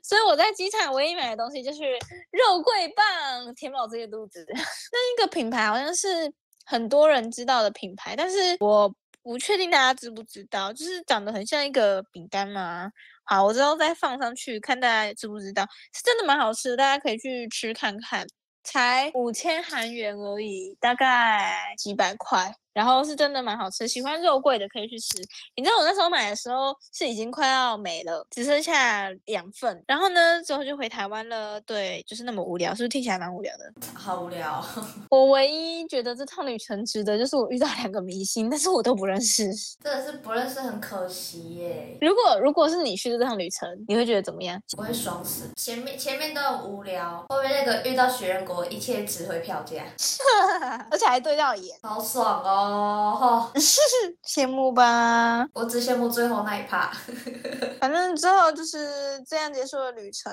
[0.03, 1.83] 所以我在机场唯一买的东西就是
[2.31, 4.43] 肉桂棒，填饱自己的肚子。
[4.49, 6.33] 那一个品牌好像是
[6.65, 12.91] 很多人知道的品牌，但是我不确定大家知不知道，就是长得很像一个饼干嘛。
[13.25, 18.25] 好，我之后再放上去看大家知不知道，是真的蛮好吃的，大家可以去吃看看。
[18.63, 23.87] 才五千韩元而已，大概几百块，然后是真的蛮好吃。
[23.87, 25.07] 喜欢肉桂的可以去吃。
[25.55, 29.83] 你知道我那时候买的时候是已经快要没了，只剩下两份。
[29.87, 31.59] 然后呢，之后就回台湾了。
[31.61, 33.71] 对，就是那么无聊，是不是听起来蛮无聊的？
[33.93, 34.63] 好无聊。
[35.09, 39.53] 我唯一觉得这趟旅程值得，就是我遇到两个明星，但是我都不认识。
[39.83, 41.97] 真的是不认识，很可惜耶。
[42.01, 44.61] 如果如果是你去这趟旅程，你会觉得怎么样？
[44.77, 45.49] 我会爽死。
[45.55, 49.83] 前面前面都很无聊，后面那个遇到学人国，一切值回票价，
[50.89, 52.62] 而且还对到眼，好爽哦！
[52.63, 53.51] 哦，好，
[54.25, 55.45] 羡慕吧？
[55.53, 56.89] 我只羡慕最后那一趴。
[57.81, 60.31] 反正最后就是这样结束了旅程。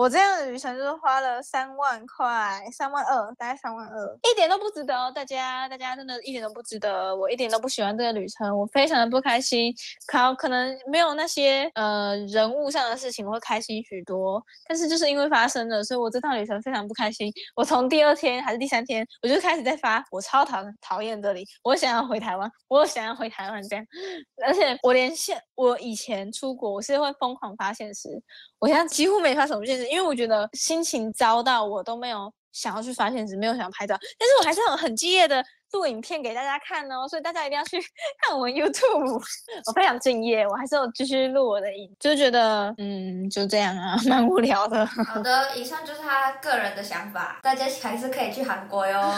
[0.00, 7.14] 我这样的旅程就是花了三万块，三万二，大概三万二，一点都不值得哦，大家，大家真的一点都不值得。
[7.14, 9.74] 我一点都不喜欢这个旅程，我非常的不开心。
[10.06, 14.42] 可可能没有那些呃人物上的事情，我会开心许多。
[14.66, 17.30] 但是就是因为发生了，所以我这趟旅程非常不开心。
[17.54, 23.84] 我从第二天还是第三天，我就开始在发，我超讨讨厌这里，我想要回台湾，我想要回台湾这样。
[24.46, 28.08] 而且我连现我以前出国我是会疯狂发现实，
[28.60, 37.78] 我现在几乎没发什么现实，因为我觉得心情糟到我都没有想要去发现只，没有想要拍照，但是我还是很很敬业的录影片给大家看哦，所以大家一定要去
[38.26, 39.14] 看我们 YouTube，
[39.66, 44.84] 我非常敬业，我还是有继续录我的影，就觉得嗯就这样啊， 蛮无聊的。
[44.84, 49.12] 好的，以上就是他个人的想法，大家还是可以去韩国哟。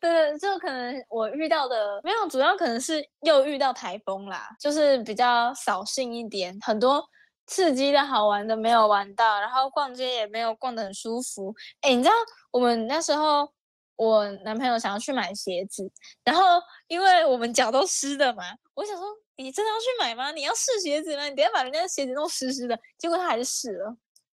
[0.00, 7.00] 对，就可能我遇到的没有，主要可能是又遇到台风啦，就是比较扫兴一点，很多
[7.46, 11.54] 刺激的好玩的没有玩到，然后逛街也没有逛得很舒服。
[11.80, 12.14] 哎，你知道
[12.50, 13.48] 我们那时候
[13.96, 15.90] 我男朋友想要去买鞋子，
[16.24, 16.42] 然后
[16.88, 19.06] 因为我们脚都湿的嘛，我想说
[19.36, 20.32] 你真的要去买吗？
[20.32, 21.24] 你要试鞋子吗？
[21.28, 23.96] 你等下把人家的鞋子弄湿湿的，结果他还是试了。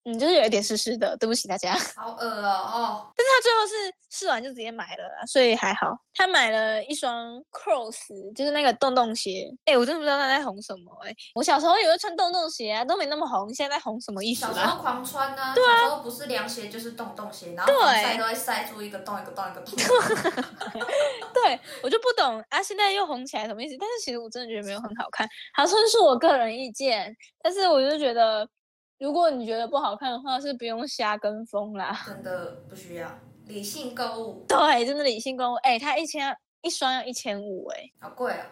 [0.08, 1.74] 嗯，就是有一点湿湿的，对不起大家。
[1.94, 3.74] 好恶哦哦，但是他最后是
[4.10, 5.94] 试完就直接买了啦，所以还好。
[6.14, 9.48] 他买了一双 Cross，就是那个洞洞鞋。
[9.66, 13.52] 哎、我真的不知道他在红什么哎、我小时候也会穿洞洞鞋啊，都没那么红。
[13.52, 14.52] 现在在红什么意思啊？
[14.52, 19.74] 小时候狂穿啊，小时候不是凉鞋就是洞洞鞋，然后防晒都会晒出一个洞一个洞一个洞。
[21.34, 23.76] 对我就不懂啊，现在又红起来什么意思？
[23.78, 28.48] 但是其实我真的觉得没有很好看，好像是我个人意见，但是我就觉得，
[28.98, 32.04] 如果你觉得不好看的话，是不用瞎跟风啦。
[32.06, 33.08] 真的不需要
[33.46, 35.54] 理性购物，对，真的理性购物。
[35.56, 38.42] 哎、它一千一双要一千五，哎，好贵哦。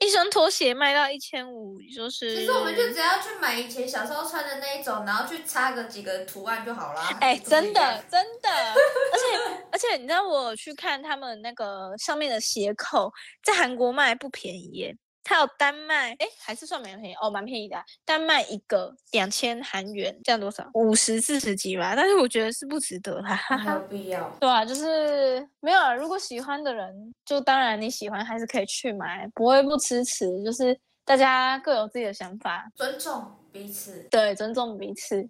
[0.00, 2.36] 一双拖鞋卖到一千五，就是。
[2.36, 7.16] 其实我们就只要去买以前小时候穿的那一种，然后去插个几个图案就好啦。
[7.20, 13.12] 哎、不是真的，真的，而且而且，你知道我有去看他们那个上面的鞋扣，
[13.44, 20.68] 在韩国卖不便宜耶，它有单卖，哎，还是算蛮便宜哦，蛮便宜的啊、单卖一个两千韩元，这样多少？
[20.74, 23.82] 五十四十几吧，但是我觉得是不值得啦，哈没有哈。
[23.88, 24.36] 必要。
[24.40, 25.94] 对啊，就是没有啊。
[25.94, 30.42] 如果喜欢的人，就当然你喜欢还是可以去买，不会不支持。
[30.42, 34.06] 就是大家各有自己的想法，尊重彼此。
[34.10, 35.28] 对，尊重彼此。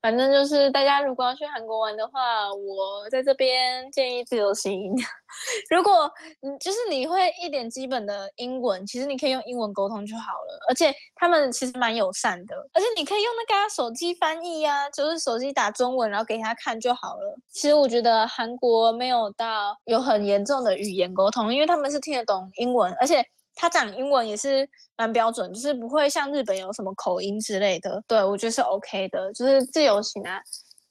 [0.00, 4.94] 反正就是大家如果要去韩国玩的话，我在这边建议自由行。
[5.70, 10.66] 如果你就是你会一点基本的英文，其实你可以用英文沟通就好了。
[10.68, 17.36] 而且他们其实蛮友善的，而且你可以用那个手机翻译呀，就是手机打中文，然后给他看就好了。
[17.50, 23.24] 其实我觉得韩国没有到有很严重的语言沟通，因为他们是听得懂英文，而且。
[23.54, 28.02] 他讲英文也是蛮标准，就是不会像日本有什么口音之类的。
[28.06, 30.40] 对我觉得是 OK 的，就是自由行啊。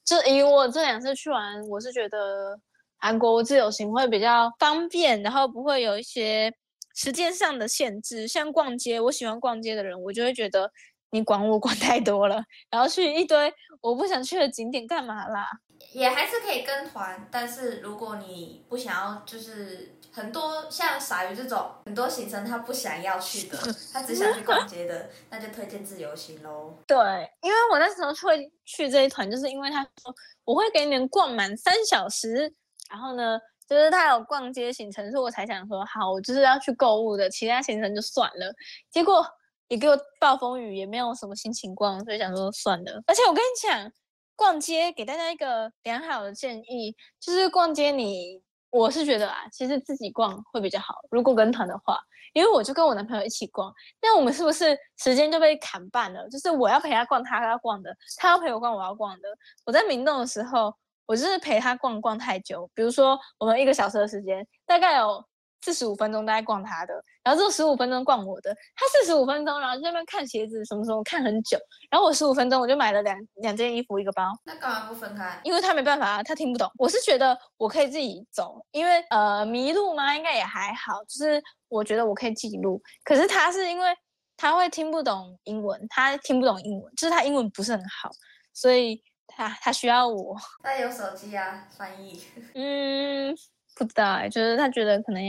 [0.06, 2.60] 就以我这两次去玩，我是觉得
[2.98, 6.54] 韩国自由行会比较方便，然后不会有一些
[6.96, 8.28] 时间上的限制。
[8.28, 10.72] 像逛街，我喜欢逛街的人，我就会觉得
[11.12, 15.48] 你管我 管太多了，然后去一堆我不想去的景点干嘛啦？
[15.94, 20.00] 也还是可以跟团，但是如果你不想要，就是。
[20.14, 23.58] 很多像傻鱼这种很多行程他不想要去的，
[23.92, 26.78] 他只想去逛街的， 那就推荐自由行喽。
[26.86, 26.98] 对，
[27.42, 30.14] 因为我那时候会去这一团，就是因为他说
[30.46, 32.54] 我会给你们逛满三小时，
[32.92, 38.54] 然后呢，就是他有逛街行程，所以我才想说好，我就是要去购物的，其他行程就算了。
[38.92, 39.26] 结果
[39.70, 43.02] 也给我暴风雨，也没有什么心情逛，所以想说算了。
[43.08, 43.92] 而且我跟你讲，
[44.36, 48.44] 逛街给大家一个良好的建议，就是逛街你。
[48.74, 50.96] 我是觉得啊，其实自己逛会比较好。
[51.12, 52.00] 如果跟团的话，
[52.34, 56.28] 因为我就跟我男朋友一起逛，那我们是不是时间就被砍半了？
[56.28, 59.30] 就是我要陪他逛，他要逛的；他要陪我逛，我要逛的。
[59.64, 60.74] 我在明洞的时候，
[61.06, 65.24] 我就是陪他逛逛太久，比如说我们一个小时的时间，大概有。
[65.64, 68.54] 四十五分钟在逛他的，然后这十五分钟逛我的。
[68.76, 71.58] 他四十五分钟，然后在那边看鞋子，什么什么看很久。
[71.90, 74.24] 然后我十五分钟，我就买了两两件衣服，一个包。
[74.44, 75.40] 那干嘛不分开？
[75.46, 76.70] 因为他没办法，他听不懂。
[76.78, 80.14] 我是觉得我可以自己走，因为呃迷路嘛？
[80.14, 81.02] 应该也还好。
[81.06, 82.82] 就是我觉得我可以记录。
[83.06, 83.96] 可是他是因为
[84.36, 88.12] 他会听不懂英文，他听不懂英文，就是他英文不是很好，
[88.54, 90.36] 所以他他需要我。
[90.62, 92.22] 他有手机啊，翻译。
[92.54, 93.34] 嗯。
[93.76, 95.22] 不知道哎，就是他觉得可能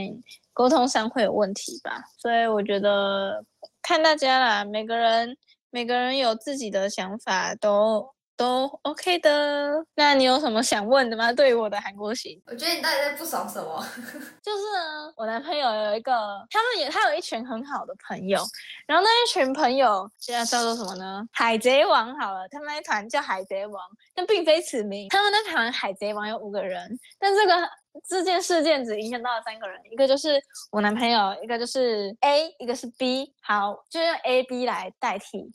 [0.53, 3.43] 沟通上会有问题吧，所以我觉得
[3.81, 5.35] 看大家啦，每个人
[5.69, 9.83] 每个人有自己的想法，都都 OK 的。
[9.95, 11.33] 那你有什么想问的吗？
[11.33, 13.85] 对于我的韩国行，我觉得你到底在不爽什么？
[14.41, 16.11] 就是呢，我男朋友有一个，
[16.49, 18.39] 他们也他有一群很好的朋友，
[18.87, 21.25] 然后那一群朋友现在叫做什么呢？
[21.33, 25.09] 海贼王好了，他们那一团叫海贼王，但并非此名。
[25.09, 27.69] 他们那团海贼王有五个人，但这个。
[28.03, 33.33] 这件事件只影响到了三个人，一个就是我男朋友，一个就是 A，一个是 B。
[33.41, 35.51] 好，就用 A、B 来代替。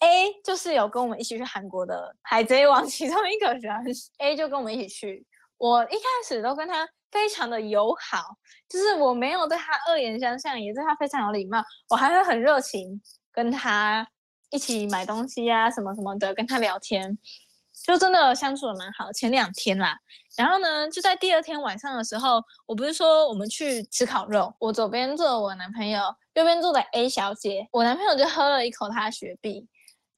[0.00, 3.72] A 就是有跟我们一起去韩国的海贼王 其中一个人
[4.18, 5.26] ，A 就跟我们一起去。
[5.58, 8.34] 我一开始都跟他非常的友好，
[8.66, 14.08] 就是我没有对他恶言相向，也对他非常有礼貌，我还会很热情跟他
[14.48, 17.18] 一起买东西呀，什么什么的，跟他聊天。
[17.82, 19.96] 就真的相处的蛮好，前两天啦，
[20.36, 26.00] 然后呢，就在第二天晚上的时候，我不是说我们去吃烤肉，我左边坐我男朋友，
[26.34, 29.66] 右边坐的 A 小姐，我男朋友就喝了一口他的雪碧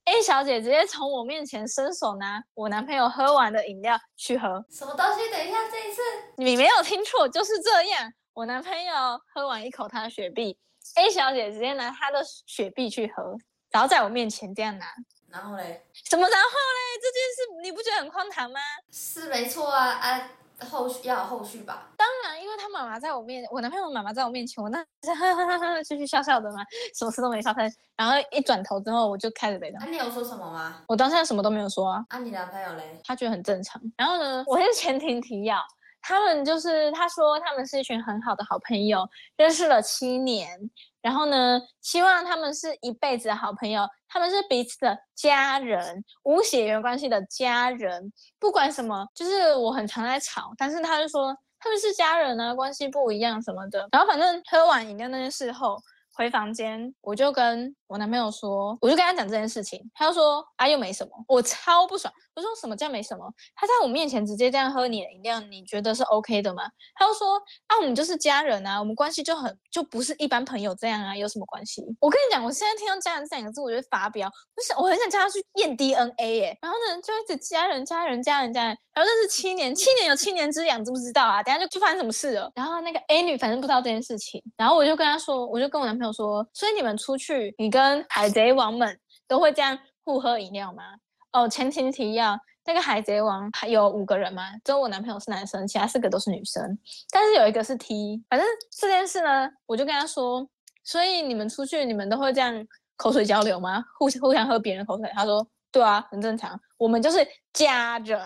[0.06, 5.30] ，A 小姐直接从我面前伸手拿我男朋友喝完的饮料去喝，什么东西？
[5.30, 6.02] 等一下，这一次
[6.36, 8.94] 你没有听错，就是这样，我男朋友
[9.32, 10.58] 喝完一口他的雪碧
[10.96, 13.36] ，A 小姐直接拿他的雪碧去喝，
[13.70, 14.86] 然后在我面前这样拿。
[15.32, 15.82] 然后嘞？
[16.04, 17.00] 什么然后嘞？
[17.00, 18.60] 这件事你不觉得很荒唐吗？
[18.90, 20.30] 是没错啊，啊，
[20.70, 21.88] 后续要有后续吧？
[21.96, 26.62] 当然，因为他妈妈在我面，我男朋友妈妈在我面前，我那哈哈哈哈继续笑笑的嘛，
[26.94, 27.72] 什么事都没发生。
[27.96, 30.82] 然后一转头之后，我就开始被那你有说什么吗？
[30.86, 32.04] 我当下什么都没有说啊。
[32.10, 33.00] 啊，你男朋友嘞？
[33.04, 33.80] 他觉得很正常。
[33.96, 35.58] 然后呢，我是前庭提要，
[36.02, 40.70] 他们就是他说他们是一群很好的好朋友，认识了七年。
[41.02, 41.60] 然后呢？
[41.82, 48.10] 希望他们是一辈子的好朋友，他们是彼此的家人，无血缘关系的家人。
[48.38, 53.86] 不管什么，就是我很常在吵，但是他就说他们是家人啊，关系不一样什么的。
[53.92, 55.78] 然后反正喝完饮料那件事后。
[56.14, 62.10] 回房间，我就跟我男朋友说，我就跟他讲这件事情，他就说啊又没什么，我超不爽。
[62.34, 63.30] 我说什么叫没什么？
[63.54, 66.62] 他在我面前直接这样喝你的饮料，你觉得是 OK 的吗？
[66.94, 71.82] 他就说啊我们就是家人啊，我们关系就很就不是一般朋友这样啊，有什么关系？
[72.00, 76.58] 我跟你讲，我现在听到家人这两个字，我就发飙，我想我很想叫他去验 DNA 耶。
[76.62, 81.42] 然后呢，就一直家人家人家人家人，然后认识七年，七年有七年之痒，知不知道啊？
[81.42, 82.50] 等下就就发生什么事了。
[82.54, 86.12] 然后那个 A 女反正不知道这件事情，然后我就跟他说，我就跟我男朋友。
[86.12, 90.84] 说，所以你们出去，你跟跟海贼王们都会这样互喝饮料吗？
[91.32, 94.52] 哦，前情提要，那个海贼王还有五个人吗？
[94.62, 96.78] 只有我男朋友是男生，其他四个都是女生。
[97.10, 100.48] 但是有一个是 T，反正这件事呢，我就跟他说，
[100.84, 102.64] 所以你们出去你们都会这样
[102.96, 103.82] 口水交流吗？
[103.98, 105.10] 互相互相喝别人口水？
[105.12, 108.20] 他说对啊，很正常，我们就是家人，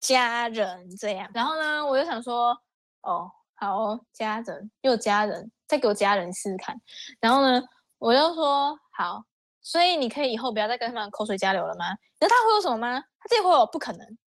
[0.00, 1.28] 家人这样。
[1.34, 2.56] 然后呢，我就想说，
[3.02, 6.74] 哦，好，家人又家人，再给我家人试试看。
[7.20, 7.60] 然后呢，
[7.98, 9.24] 我就说好，
[9.60, 11.84] 所以你可以以后不要再跟他们口水交流了吗？
[12.18, 12.98] 那他会有什么吗？
[12.98, 14.18] 他这会有不可能。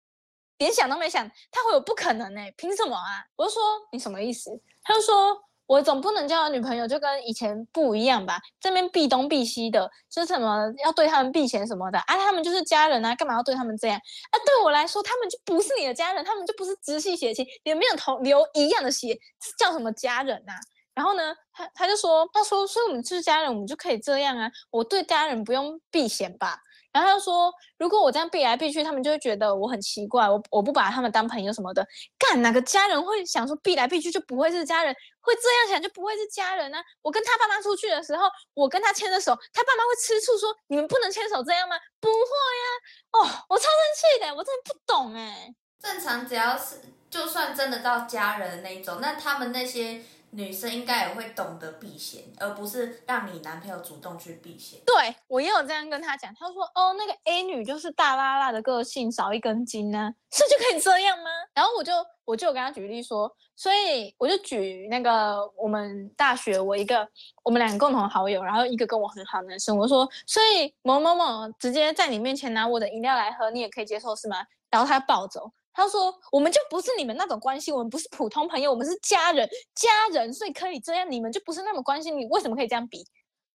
[0.59, 2.41] 连想都没想，他会有不可能呢？
[2.57, 3.26] 凭什么啊？
[3.36, 3.61] 我就说
[3.91, 4.51] 你什么意思？
[4.84, 8.39] 他就说我总不能交女朋友就跟以前不一样吧？
[8.59, 12.15] 这边避东避西的，就是什么要对他们避嫌什么的啊？
[12.17, 14.36] 他们就是家人啊，干嘛要对他们这样啊？
[14.45, 19.17] 对我来说，他们就不是你的家人，他们就不是直系血亲，也没有同流一样的血，
[19.57, 20.53] 叫什么家人呐？
[21.00, 24.52] 然后呢，他他就说，他说，所以我们就是家人，我们就可以这样啊？
[24.70, 26.60] 我对家人不用避嫌吧？
[26.91, 31.88] 然后他就说：“如果我这样避来避去，他们就会觉得我很奇怪，我我不把他们当朋友什么的。
[32.18, 34.93] 干哪个家人会想说避来避去就不会是家人？
[35.22, 36.78] 会这样想就不会是家人呢？
[37.02, 41.78] 我跟他爸妈出去的时候，我跟他牵着手，他爸妈会吃醋说你们不能牵手这样吗？
[42.02, 42.14] 不会
[42.60, 42.68] 呀！
[43.14, 45.56] 哦，我超生气的，我真的不懂哎。
[45.80, 54.80] 正常只要是就算真的到家人的那一种，那他们那些。”女生应该也会懂得避嫌，而不是让你男朋友主动去避嫌。
[54.86, 61.93] 对我也有这样跟他讲，他说：“哦，那个 A 女就是大拉拉的个性，少一根筋呢， 是就可以这样吗？” 然后我就
[62.25, 67.07] 我就跟他举例说，所以我就举那个我们大学我一个
[67.43, 75.51] 我们两个共同好友，然后一个跟我很好的男生，我说：“所以某某某直接在你面前拿我的饮料来喝，你也可以接受是吗？”然后他暴走。
[75.80, 81.09] 他说：“我们就不是你们那种关系，我们不是普通朋友，我们是家人，家人，所以可以这样。
[81.09, 83.01] 你们就不是那么关心你，为什么可以这样比？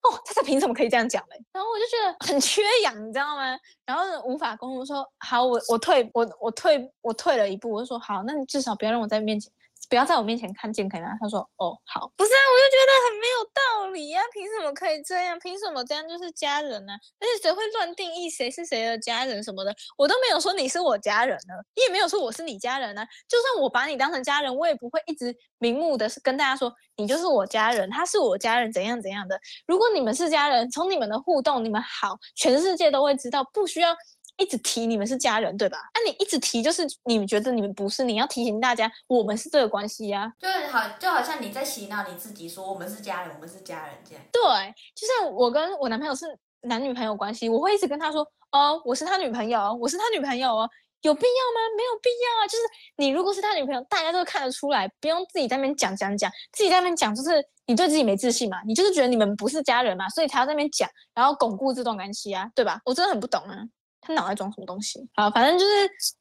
[0.03, 1.43] 哦，他凭什么可以这样讲嘞？
[1.53, 3.57] 然后我就觉得很缺氧，你知道吗？
[3.87, 9.53] 然后无法沟通，说好，我我退，我我退，我退了一步，我就说好，那你至少不要让我在面前。”
[9.95, 11.17] 不要在我面前看见，可以吗？
[11.21, 14.21] 他说：“哦，好。”不是啊，我就觉得很没有道理呀！
[14.33, 15.39] 凭什么可以这样？
[15.39, 16.95] 凭什么这样就是家人呢？
[17.21, 19.73] 而且谁会乱定义谁是谁的家人什么的？
[19.97, 23.07] 我都没有说你是我家人呢，你也没有说我是你家人呢。
[23.29, 29.41] 就算我把你当成家人，我也不会一直明目的是跟大家说你就是我家人，他是我家人，怎样怎样的。
[29.65, 33.97] 如果你们是家人，从你们的互动，你们好，全世界都会知道，不需要。
[34.37, 35.79] 一直提你们是家人，对吧？
[35.95, 40.33] 那你一直提，就是你们觉得你们不是，你要提醒大家，我们是这个关系呀。
[40.41, 44.25] 就好，就好像你在洗脑你自己，说我们是家人，我们是家人这样。
[44.33, 44.43] 对，
[44.95, 46.27] 就像我跟我男朋友是
[46.63, 50.69] 男女朋友关系，我会一直跟他说，哦，我是他女朋友，我是他女朋友哦，
[51.03, 51.77] 有必要吗？
[51.77, 52.47] 没有必要啊。
[52.47, 52.65] 就是
[52.97, 62.81] 你如果是他女朋友，大家都看得出来，不用自己在那边讲讲讲，自己在那边讲，就是你对自己没自信嘛，你就是觉得你们不是家人嘛，所以才要在那边讲，然后巩固这段关系啊，对吧？
[62.85, 63.57] 我真的很不懂啊。
[64.05, 65.01] 他脑袋装什么东西？
[65.15, 65.73] 好，反正就是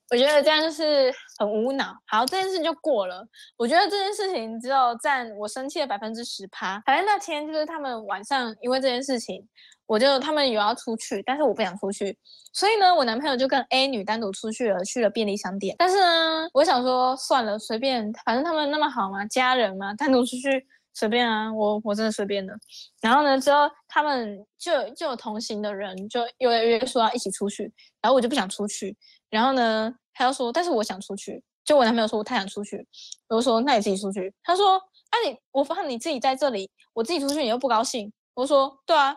[0.10, 1.96] 我觉得这样就是很无脑。
[2.08, 3.24] 好，这件事情就过了。
[3.58, 6.82] 我觉得这件事情只有占我生气的百分之十趴。
[6.86, 9.48] 反正那天就是他们晚上因为这件事情，
[9.86, 12.18] 我就他们有要出去，但是我不想出去，
[12.54, 15.76] 所以呢，我男朋友就跟 A 女单独出去了，去了便利商店。
[15.78, 20.68] 但是呢，我想说算了，随便，反正他们那么好嘛，家人嘛，单独出去。
[20.94, 22.54] 随便啊，我我真的随便的。
[23.02, 27.64] 然后呢，之后他们就就有同行的人就又约说要一起出去，
[28.02, 28.96] 然后我就不想出去。
[29.30, 31.44] 然后呢，他又说，但是我想出去。
[31.66, 32.86] 就我男朋友说，我太想出去。
[33.30, 34.34] 我就说，那你自己出去。
[34.44, 38.12] 他说，啊你，我发现你自己在这里，我自己出去你又不高兴。
[38.34, 39.16] 我说，对啊，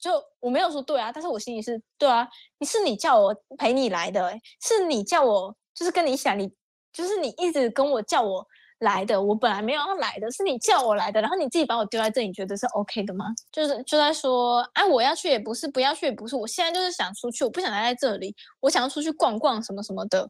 [0.00, 0.10] 就
[0.40, 2.26] 我没有说对啊，但是我心里是对啊。
[2.58, 6.50] 你是你叫我陪你来的，是你叫我就是跟你想，你
[6.92, 8.44] 就是你一直跟我叫我。
[8.82, 13.26] 来的，我本来没有要来的，是你叫我来的，然后你自己把我丢在这里，你觉得是 OK 的吗？
[13.50, 20.28] 就是就在说，哎，我要去也不是，不要去也不是，我现在就是想出去，我不想待在这里，我想要出去逛逛什么什么的。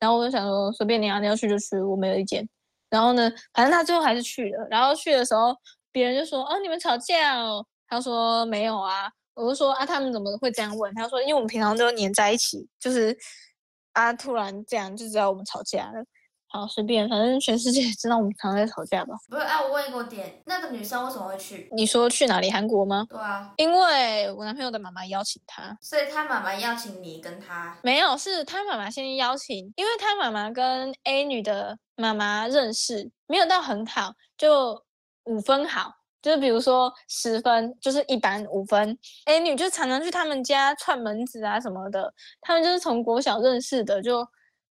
[0.00, 2.48] 然后我就想说，随便你啊，你要去就去，我没有意见。
[2.90, 4.66] 然后呢，反正他最后还是去了。
[4.68, 5.54] 然后去的时候，
[5.92, 7.64] 别人就说，哦，你们吵架哦？
[7.88, 9.08] 他说没有啊。
[9.34, 10.92] 我就说，啊，他们怎么会这样问？
[10.94, 13.16] 他说，因为我们平常都黏在一起，就是
[13.92, 16.04] 啊，突然这样就知道我们吵架了。
[16.52, 19.14] 好，随便，反正全世界 知道我们常在吵架吧。
[19.30, 21.66] 不是，哎，我问一个点，那个女生为什么会去？
[21.72, 22.50] 你说去哪里？
[22.50, 23.06] 韩国吗？
[23.08, 27.74] 对啊，因为我男朋友的妈妈邀请他，所以他妈妈邀请你跟他？
[27.82, 34.84] 没有，是他妈妈先邀请，因为他妈妈跟 A 女的妈妈认识，没有到很好，就
[35.24, 35.90] 五分好，
[36.20, 38.98] 就是比如说十分就是一般五分。
[39.24, 44.22] A 女就常常去他们家串门子啊什么的，他们就是从国小认识的，就。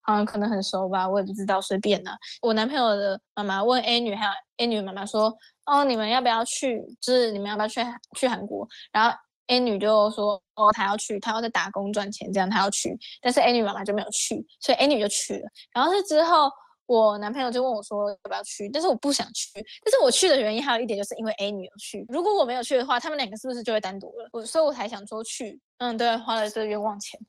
[0.01, 2.11] 好像可能很熟吧，我也不知道，随便的。
[2.41, 5.35] 我男朋友的妈妈问 A 女，还有 A 女妈妈说
[5.65, 6.81] ：“哦，你们要不要去？
[6.99, 7.81] 就是你们要不要去
[8.17, 9.15] 去韩国？”然后
[9.47, 15.49] A 女就说：“哦，她要去，她要在打工赚钱，这样她要去。”但是 A 女妈妈就没有去，所以 A 女就去了。
[15.73, 16.49] 然后是之后，
[16.91, 19.49] 我男朋友就问我说要不要去，但是我不想去。
[19.83, 22.05] 但是我去的原因还有一点，就是因为 A 女有去。
[22.09, 24.29] 如果我没有去的话，他们两个是不是就会单独了？
[24.33, 25.59] 我所以我才想说去。
[25.77, 27.19] 嗯，对，花了这个冤枉钱，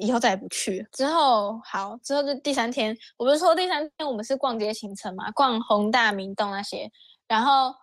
[0.00, 0.86] 以后再也不去。
[0.92, 6.90] 之后好，之后就第三天，我不是说第三天我们是逛街行程嘛，逛宏大、明洞那些，
[7.26, 7.74] 然后。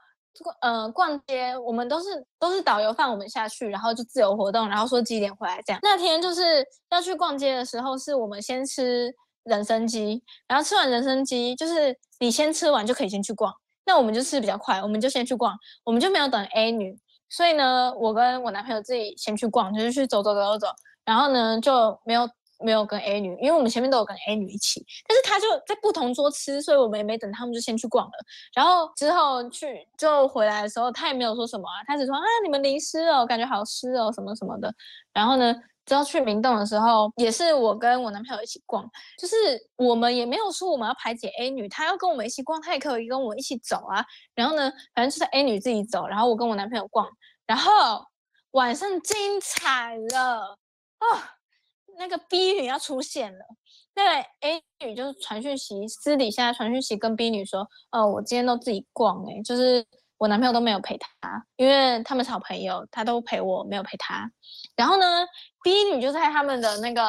[0.61, 5.79] 呃，逛街我们都是都是导游放我们下去，然后就自由活动，然后说几点回来这样。
[5.81, 9.11] 那天就是要去逛街的时候，是我们先吃
[9.47, 13.53] 人参鸡，然后吃完人参鸡，就是你先吃完就可以先去逛。
[13.85, 16.97] 那我们就吃比较快，我们就先去逛，我们就没有等 A 女。
[17.29, 20.67] 所以呢，我跟我男朋友自己先去逛，就是去走走走走走，
[21.03, 22.29] 然后呢就没有。
[22.59, 28.11] 没有跟 A 女，因为我们前面都有跟 A 女一起，但是她就在不同桌吃，所以我们也没等他们就先去逛了。
[28.55, 34.73] 然后之后去就回来的时候，她也没有说什么啊，她只说啊你们淋湿哦，感觉好湿哦什么什么的。
[35.13, 35.53] 然后呢，
[35.87, 39.35] 之后去明洞的时候，也是我跟我男朋友一起逛，就是
[39.77, 44.05] 我们也没有说我们要排解 A 女，她要跟我们一起逛，她也可以跟我一起走啊。
[44.35, 47.07] 然后呢，反正就是 A 女自己走，然后我跟我男朋友逛，
[47.45, 48.05] 然后
[48.51, 50.57] 晚上精彩了
[50.99, 51.33] 啊！
[51.99, 53.39] 那个 B 女要出现了，
[53.95, 54.11] 那个
[54.41, 59.83] A 女就是传讯息，私底下传讯息跟 B 女说：“哦，我今天都自己逛，哎，就是
[60.17, 61.09] 我男朋友都没有陪她，
[61.55, 64.29] 因为他们是好朋友，他都陪我，没有陪她。
[64.75, 65.25] 然后呢
[65.63, 67.03] ，B 女就在他们的那个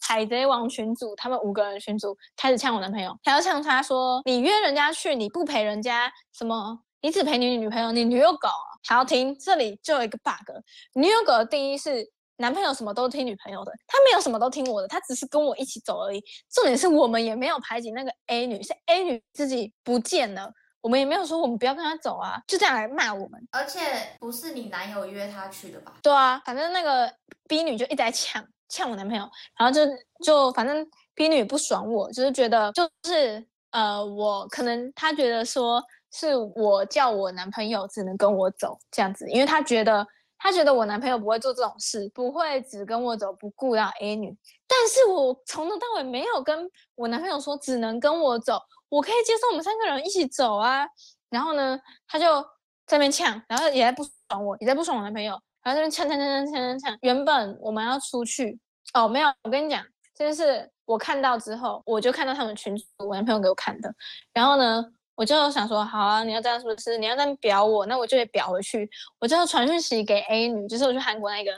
[0.00, 6.78] 海贼王群组，他们五个人群组开始呛我男朋友，还要呛他说：你约人家去，你不陪人家，什么？
[7.02, 8.48] 你只陪你女朋友，你女友狗？
[8.88, 10.56] 还要听这里就有一个 bug，
[10.94, 12.10] 女友狗的定义是。”
[12.40, 16.24] 男朋友什么都听女朋友的，他没有什么都听我的，他只是跟我一起走而已。
[16.50, 20.50] 重点是我们也没有排挤那个 A 女，是 A 女自己不见了，
[20.80, 23.48] 我们也没有说我们不要跟他走啊，就这样来骂我们。
[23.52, 23.80] 而且
[24.18, 25.92] 不是你男友约她去的吧？
[26.02, 27.12] 对啊，反正那个
[27.48, 29.28] B 女就一直在抢抢我男朋友，
[29.58, 29.80] 然后就
[30.24, 40.06] 就反正 B 女不爽我，就是觉得就是呃我可能她觉得说是我叫我男朋友只能跟我走这样子，因为她觉得。
[40.42, 44.34] 他觉得我男朋友不会做这种事，不会只跟我走，不顾到 A 女。
[44.66, 48.58] 但是我从头到尾没有跟我男朋友说只能跟我走，
[48.90, 50.86] 我可以接受我们三个人一起走啊。
[51.30, 52.42] 然后呢，他就
[52.86, 55.32] 在那边呛，然后也在不爽我，也在不爽我男朋友，
[55.62, 56.98] 然后在那边呛呛呛呛呛呛。
[57.00, 58.58] 原本我们要出去
[58.92, 59.82] 哦，没有，我跟你讲，
[60.14, 63.90] 这件事我看到之后，我就看到他们群主我男朋友给我看的，
[64.34, 64.84] 然后呢。
[65.16, 66.96] 我就想说，好啊，你要这样是不是？
[66.96, 68.88] 你要这样表我，那我就得表回去。
[69.18, 71.52] 我就传讯息给 A 女，就是我去韩国那个，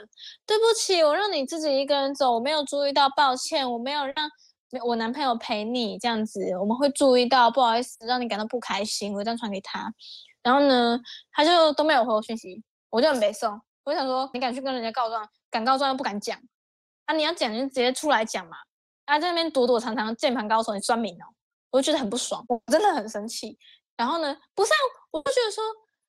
[0.45, 4.29] 对不起，我让你自己一个人走，我没有注意到，抱歉，我没有让
[4.81, 9.13] 我男朋友陪你这样子，我们会注意到，不好意思，让你感到不开心。
[9.13, 9.93] 我这样传给他，
[10.41, 10.99] 然后呢，
[11.31, 13.59] 他就都没有回我讯息，我就很悲送。
[13.83, 16.39] 我就想说，你敢去跟人家告状，敢告状又不敢讲，
[17.05, 18.57] 啊，你要讲就直接出来讲嘛，
[19.05, 21.25] 啊，在那边躲躲藏藏，键盘高手，你算名哦。
[21.71, 23.57] 我就觉得很不爽，我真的很生气。
[23.97, 24.79] 然后呢，不是啊，
[25.11, 25.63] 我就觉得说，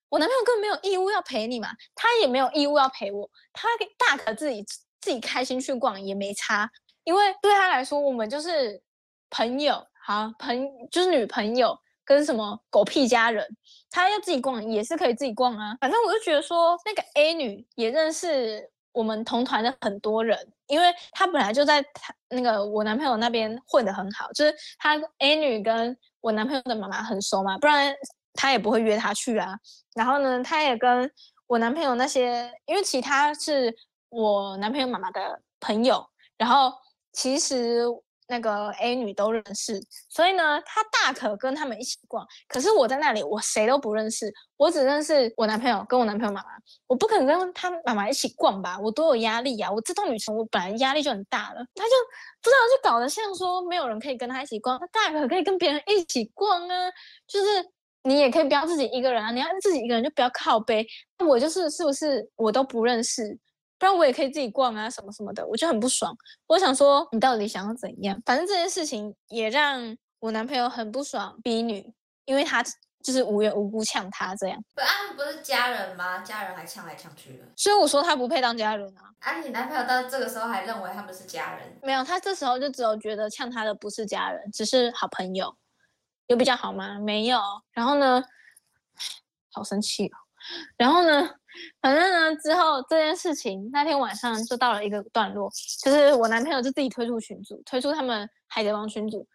[0.09, 4.63] 我男朋友根本没有义务要陪你嘛，他也没有义务要陪我，他大可自己
[5.01, 6.71] 自己开心去逛也没差，
[7.05, 8.83] 因为对他来说，我们就是
[9.31, 13.47] 朋友，好朋就是女朋友跟什么狗屁家人，
[13.91, 15.77] 他要自己逛也是可以自己逛啊。
[15.81, 20.39] 反正我就觉得说，那个 A 女也认识我们同团的很多人。
[20.67, 27.95] 因为她本来就在他那个我男朋友那边混得很好，就是她 A 女跟我男朋友的妈妈很熟嘛，不然
[28.33, 29.55] 她也不会约他去啊。
[29.95, 31.11] 然后呢，她也跟
[31.47, 33.77] 我男朋友那些，因为其他是
[34.09, 36.03] 我男朋友妈妈的朋友，
[36.39, 36.73] 然后
[37.15, 37.85] 其实。
[38.27, 42.27] 那个 A 女都认识，所以呢，她大可跟他们一起逛。
[42.49, 46.49] 可是我在那里，我谁都不认识，我只认识我男朋友跟我男朋友妈妈。
[46.87, 48.79] 我不可能跟他妈妈一起逛吧？
[48.81, 49.71] 我多有压力呀！
[49.71, 51.91] 我这趟旅程我本来压力就很大了，他就
[52.41, 56.91] 不知道就搞得像说没有人可以跟他一起逛，他大可可以跟别人一起逛啊。
[57.29, 57.47] 就是
[58.05, 60.87] 你也可以不要自己一个人啊，你要自己一个人就不要靠背。
[61.29, 63.39] 我就是是不是我都不认识？
[63.85, 66.17] 不然我也可以自己逛啊，什么什么的，我就很不爽。
[66.47, 68.19] 我想说，你到底想要怎样？
[68.25, 71.93] 反正这件事情也让我男朋友很不爽，逼女，
[72.25, 72.63] 因为他
[73.03, 74.59] 就是无缘无故呛他这样。
[74.75, 76.21] 不，他们不是家人吗？
[76.21, 77.45] 家人还呛来呛去的。
[77.59, 79.13] 所以我说他不配当家人啊。
[79.19, 81.79] 啊，你男朋友到这个时候还认为他们是家人？
[81.83, 85.55] 没有，他这时候就只有觉得呛他的不是家人，只是好朋友，
[86.29, 86.99] 有比较好吗？
[87.01, 87.39] 没有。
[87.73, 88.25] 然后呢，
[89.53, 90.17] 好生气哦。
[90.79, 91.35] 然后呢？
[91.81, 95.51] 反正呢，之后这件事情那天晚上就到了一个段落，
[95.83, 99.27] 就是我男朋友就自己推出群组，推出他们海贼王群组，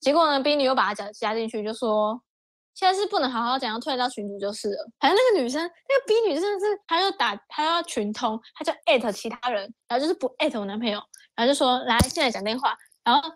[0.00, 2.20] 结果呢，B 女又把他加加进去，就说
[2.74, 4.88] 现在是不能好好讲，要退到群组就是了。
[5.00, 11.00] 反正那个女生，那个 B 女真的是，她就打，她要群通，她就艾特其他人，然后就是不艾特我男朋友，
[11.34, 13.30] 然后就说来现在讲电话，然后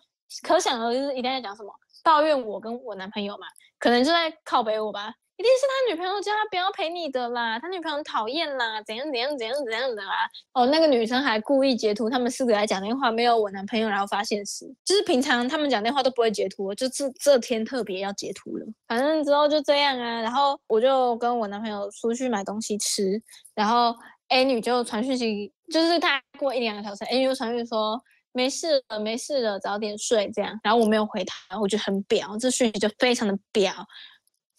[0.46, 1.72] 可想而知一定在讲什么，
[2.04, 3.46] 抱怨我跟我男朋友嘛，
[3.78, 5.12] 可能就在靠北我吧。
[5.36, 10.28] 一定是他女朋友叫他不要陪你的啦，他女朋友讨厌啦，怎样怎样怎样怎样的啦。
[10.52, 18.66] 哦，那个女生还故意截图他们四个来讲电话，没有我男朋友，然后发现时，就是平常他们讲电话都不会截图，就这这天特别要截图了。
[18.86, 23.20] 反正之后就这样啊，然后我就跟我男朋友出去买东西吃，
[23.54, 23.94] 然后
[24.28, 28.00] A 女就传讯息，就是他过一两个小时，A 女就传讯说
[28.32, 30.58] 没事了，没事了，早点睡这样。
[30.62, 33.72] 然后我没有回他，我就很表，这讯息就非常的表。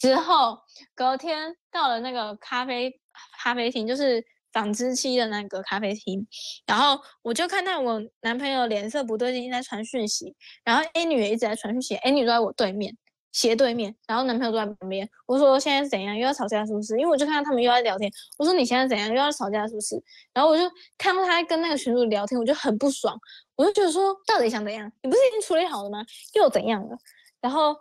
[0.04, 0.60] 之后
[0.94, 2.92] 隔天到了那个咖啡
[3.42, 6.28] 咖啡厅，就是纺织期的那个咖啡厅，
[6.66, 10.36] 然后我就看到我男朋友脸色不对劲，在传讯息，
[10.66, 12.98] 然后 A 女也一直在传讯息，A 女坐在我对面
[13.32, 15.10] 斜对面，然后男朋友坐在旁边。
[15.26, 16.98] 我说现在是怎样，又要吵架是不是？
[16.98, 18.12] 因为我就看到他们又在聊天。
[18.38, 19.96] 我说你现在怎样，又要吵架是不是？
[20.34, 23.18] 然后我就看到他跟那个群主聊天，我就很不爽，
[23.56, 24.92] 我就觉得说到底想怎样？
[25.02, 26.04] 你不是已经处理好了吗？
[26.34, 26.98] 又怎样了？
[27.40, 27.74] 然后。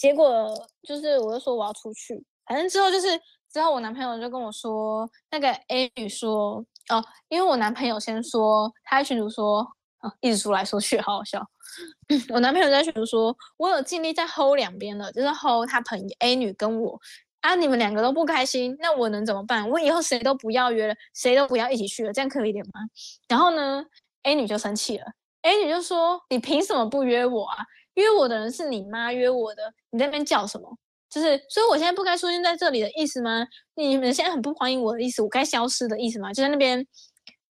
[0.00, 0.50] 结果
[0.88, 3.20] 就是，我就说我要出去，反正之后就是
[3.52, 9.60] 之后，我男朋友就跟我说，那个 A 女说哦，因为我男朋友先说，他在群主说
[9.98, 11.46] 啊，一直说来说去，好好笑。
[12.32, 16.98] 我男朋友在群主说，我有尽力在 hold 两边了，就是 hold 他朋友 A 女跟我
[17.42, 19.68] 啊，你们两个都不开心，那我能怎么办？
[19.68, 22.80] 我以后谁都不要约了，谁都不要一起去了，这样可以点吗？
[23.28, 23.84] 然后呢
[24.22, 25.04] ，A 女就生气了
[25.42, 27.58] ，A 女就说，你凭什么不约我啊？
[27.94, 30.76] 约我的人是你妈约我的，你在那边叫什么？
[31.08, 33.44] 就是，所以我现在不该出现在这里的意思吗？
[33.74, 36.32] 你们现在很不欢迎我的意思，我该消失的意思吗？
[36.32, 36.86] 就在那边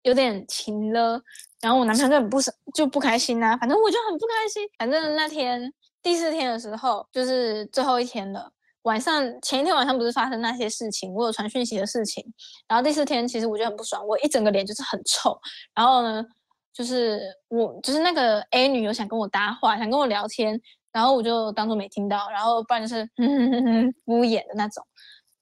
[0.04, 1.22] 有点停了，
[1.60, 2.38] 然后我男朋友就很不
[2.74, 4.66] 就不开心呐，反正我就很不开心。
[4.80, 5.70] 反正那天
[6.02, 8.50] 第四天的时候，就是最后一天了，
[8.84, 12.26] 晚上前一天晚上不是发生那些事情，我有传讯息的事情，
[12.70, 15.38] 然后第四天其实我就很不爽，我一整个脸就是很臭，
[15.76, 16.26] 然后呢。
[16.74, 20.60] 就是我，就是那个 A 女有想跟我搭话，想跟我聊天，
[20.92, 23.06] 然后我就当做没听到，然后不然就是
[24.06, 24.86] 敷衍的那种。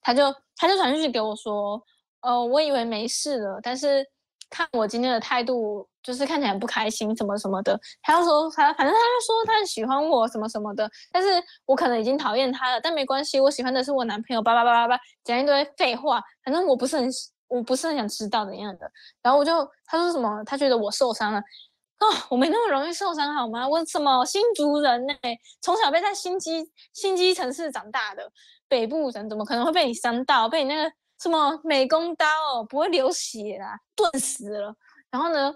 [0.00, 1.80] 他就他就传讯息给我说，
[2.22, 4.04] 呃，我以为没事了，但是
[4.48, 7.78] 看我今天的态度，就是看起来不开心，什么什么的。
[8.02, 11.28] 他就说他反正他就说他很喜欢我什么什么的，但是
[11.66, 17.08] 我可能已经讨厌他了，但没关系，我喜欢的是我男朋友，叭叭叭叭叭，讲一堆废话，反正我不是很。
[17.50, 18.90] 我不是很想知道怎样的，
[19.20, 19.52] 然后我就
[19.84, 23.68] 他说什么，他觉得我受伤了啊，我没那么容易受伤好吗？
[23.68, 25.14] 我什么新竹人呢？
[25.60, 28.30] 从小被在新基新基城市长大的
[28.68, 30.48] 北部人，怎么可能会被你伤到？
[30.48, 30.90] 被你那个
[31.20, 34.74] 什么美工刀哦，不会流血啦，钝死了。
[35.10, 35.52] 然后呢，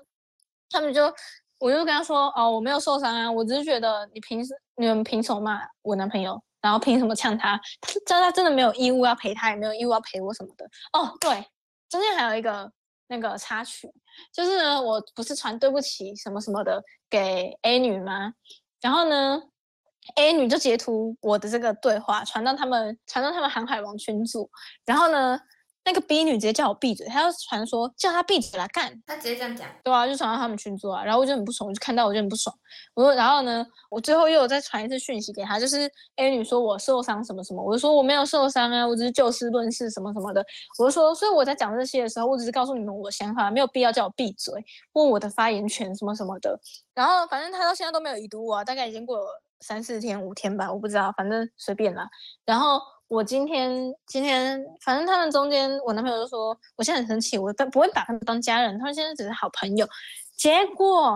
[0.69, 1.05] 他们就
[1.59, 6.43] 我就跟他说哦，我没有受伤啊，我只是觉得你凭什你们凭什么骂我男朋友？
[6.61, 7.61] 然后凭什么呛他？
[7.83, 10.65] 他知道他真的没有义务要陪他，也没有义务要陪我什么的。
[10.95, 11.45] 哦，对。
[11.95, 12.69] 中间还有一个
[13.07, 13.89] 那个插曲，
[14.33, 18.33] 就是呢，我不是传对不起什么什么的给 A 女吗？
[18.81, 19.41] 然后呢
[20.17, 24.51] ，A 女就截图我的这个对话，传到他们传到他们航海王群组，
[24.85, 25.39] 然后呢。
[25.87, 32.57] 那个 B 女直接叫我闭嘴，她要传说叫她闭嘴来干，她直接这样讲，对啊，就传到他们群组啊，然后我就很不爽，我就看到我就很不爽，
[32.95, 40.45] 我说，然后呢，我最后又有再传一次讯息给她，就是 A 女说我受伤什么什么，我就说我没有受伤啊，我只是就事论事什么什么的，
[40.79, 44.55] 我就说，所以我在讲这些的时候，我只是告诉你们我的想法，没有必要叫我闭嘴，
[44.95, 46.59] 问我的发言权什么什么的，
[46.95, 52.09] 然后反正她到现在都没有已读我，大概已经过了三四天五天吧，我不知道，反正随便啦，
[52.45, 52.81] 然后。
[53.07, 59.87] 我今天今天反正他们中间，我男朋友就说我现在很生气，我不不会把他们当家人，他们现在只是好朋友。
[60.37, 61.11] 结果，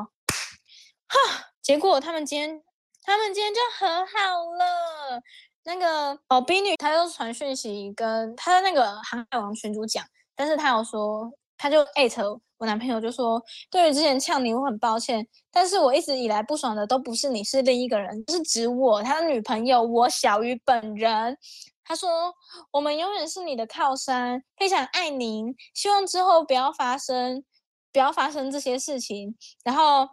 [1.09, 1.19] 哈，
[1.63, 2.63] 结果他们今天
[3.03, 4.13] 他们今天就和好
[4.53, 5.23] 了。
[5.65, 10.05] 那个宝冰女她就传讯息跟她的那个航海王群主讲，
[10.37, 21.37] 但是她有说，他就艾特我男朋友就说，对于之前呛你，我很抱歉，但是我一直以来不爽的都不是你，是另一个人，是指我他的女朋友我小鱼本人。
[21.85, 22.35] 他说
[22.71, 25.55] ：“我们永远是你的靠山，非常爱您。
[25.73, 27.43] 希望之后不要发生，
[27.91, 29.35] 不要发生这些事情，
[29.65, 30.07] 然后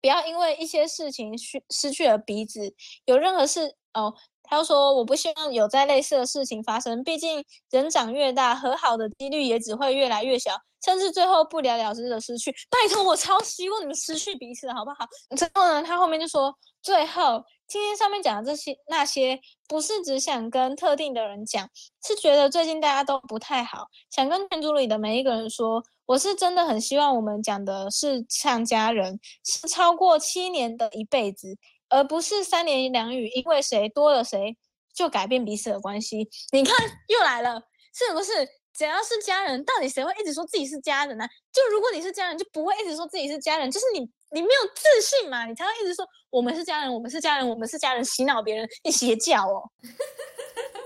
[0.00, 2.74] 不要因为一些事情失失去了鼻子。
[3.04, 4.12] 有任何事哦，
[4.48, 7.02] 他又说我不希望有再类似的事情发生。
[7.04, 10.52] 毕竟人长越大，和好的几率也只会越来越小，
[10.84, 12.50] 甚至最后不了了之的失去。
[12.70, 15.06] 拜托，我超希望你们失去彼此，好不好？
[15.36, 19.36] 之后呢，他后面就说最后。”今天上面讲的这些那些，
[19.66, 21.68] 不是只想跟特定的人讲，
[22.06, 31.56] 是觉得最近大家都不太好，想跟群组里的每一个人说，我是真的很希望我们讲的是像家人，是超过七年的一辈子，
[31.88, 34.56] 而不是三言两语，因为谁多了谁
[34.94, 36.28] 就改变彼此的关系。
[36.52, 36.74] 你看
[37.08, 37.60] 又来了，
[37.94, 38.32] 是不是
[38.74, 41.26] 只要是家人，到底谁会一直说自己是家人呢？
[41.52, 49.70] 就如果你是家人，就不会一直说自己是家人，就是你你没有自信嘛，你才会一直说我们是家人，我们是家人，我们是家人，洗脑别人，你邪教哦。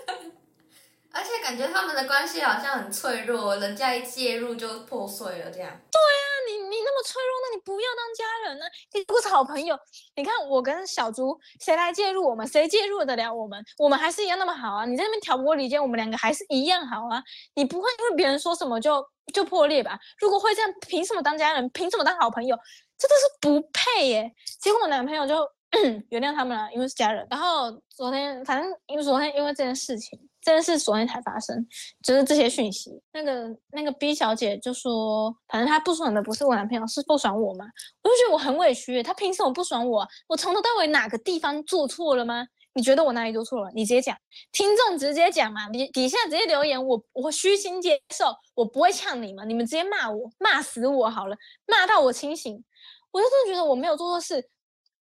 [1.12, 5.68] 而且感觉他们的关系好像很脆弱，人家一介入就破碎了，这样。
[5.90, 8.64] 对啊，你你那么脆弱，那你不要当家人呢？
[8.92, 9.76] 你不是好朋友？
[10.14, 12.46] 你看我跟小猪，谁来介入我们？
[12.46, 13.60] 谁介入得了我们？
[13.78, 14.84] 我们还是一样那么好啊！
[14.86, 17.20] 你在那边挑拨离间，我们两个还是一样好啊！
[17.54, 19.04] 你不会因为别人说什么就
[19.34, 19.98] 就破裂吧？
[20.18, 21.68] 如果会这样，凭什么当家人？
[21.70, 22.56] 凭什么当好朋友？
[22.96, 24.32] 真的是不配耶！
[24.60, 25.44] 结果我男朋友就
[26.10, 27.26] 原谅他们了，因为是家人。
[27.28, 30.29] 然后昨天，反正因为昨天因为这件事情。
[30.42, 31.66] 真的是昨天才发生，
[32.02, 32.90] 就是这些讯息。
[33.12, 37.66] 那个那个 B 小姐就说，反正她不爽的不是我男朋友，是不爽我嘛。
[38.02, 40.06] 我就觉得我很委屈，他凭什么不爽我？
[40.28, 42.46] 我从头到尾哪个地方做错了吗？
[42.72, 43.70] 你觉得我哪里做错了？
[43.74, 44.16] 你直接讲，
[44.52, 51.36] 听众直接讲嘛，底底下直接留言，我我虚心接受，我不会呛你们，你们直接骂我，骂死我好了，
[51.66, 52.64] 骂到我清醒。
[53.12, 54.48] 我就真的觉得我没有做错事。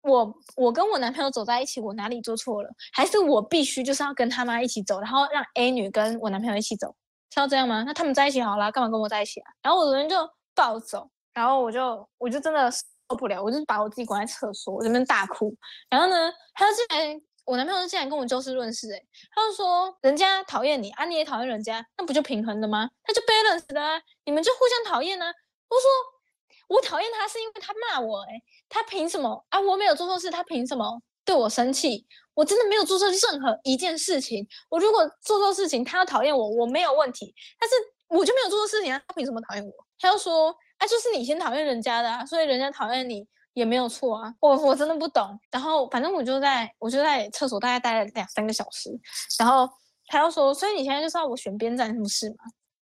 [0.02, 2.70] 我我跟我男朋友走在一起，我哪里做错了？
[2.92, 6.94] 还是我必须就是要跟他妈一起走，然后让 A 女跟我男朋友一起走，
[7.34, 7.82] 是要这样吗？
[7.84, 9.50] 那他们在一起好了，干嘛跟我在一起啊？
[9.62, 10.16] 然后我昨天就
[10.54, 15.54] 暴走，然后我就我就真的受不了，我就把我自己关在厕所，我这边大哭。
[15.90, 19.02] 然后呢，他就进来，我男朋友就竟然跟我就事论事，哎，
[19.34, 22.88] 他就说人家讨厌你啊，你也讨厌人家，那不就平衡的吗？
[23.02, 25.26] 他就 balance 的，你们就互相讨厌呢。
[25.26, 26.17] 我说。
[26.68, 29.58] 我讨厌他是因为他骂我，哎，他凭什么啊？
[29.58, 32.06] 我没有做错事，他凭什么对我生气？
[32.34, 34.46] 我真的没有做错任何一件事情。
[34.68, 37.34] 我如果做错事情，他要讨厌我，我没有问题。
[37.58, 37.74] 但是
[38.08, 39.72] 我就没有做错事情啊，他凭什么讨厌我？
[39.98, 44.32] 他又说，啊，就是你先讨厌人家的啊，所以人家讨厌你也没有错啊。
[44.40, 45.38] 我我真的不懂。
[45.50, 48.90] 然后反正我就在我就在厕所大概待了两三个小时，
[49.38, 49.68] 然后
[50.06, 52.36] 他又说，所以你现在就是要我选边站，什么事吗？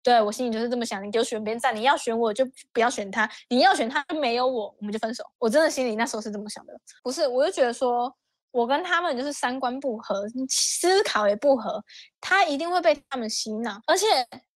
[0.03, 5.23] 对我心里就是这么想，你就选边站，你要选我就不要选他，你要选他没有我，我们就分手。
[5.39, 6.73] 我真的心里那时候是这么想的，
[7.05, 8.13] 不是，我就觉得说
[8.51, 11.81] 我跟他们就是三观不合，思考也不合，
[12.21, 14.07] 他一定会被他们洗脑，而且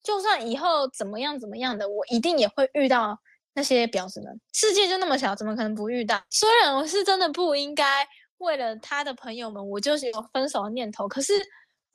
[0.03, 3.17] 就算以后怎么样怎么样的，我一定也会遇到
[3.55, 4.41] 那些婊子们。
[4.53, 6.21] 世界就那么小，怎么可能不遇到？
[6.29, 8.05] 虽然我是真的不应该
[8.39, 11.33] 为了他的朋友们，我就是有分手的念头，可是。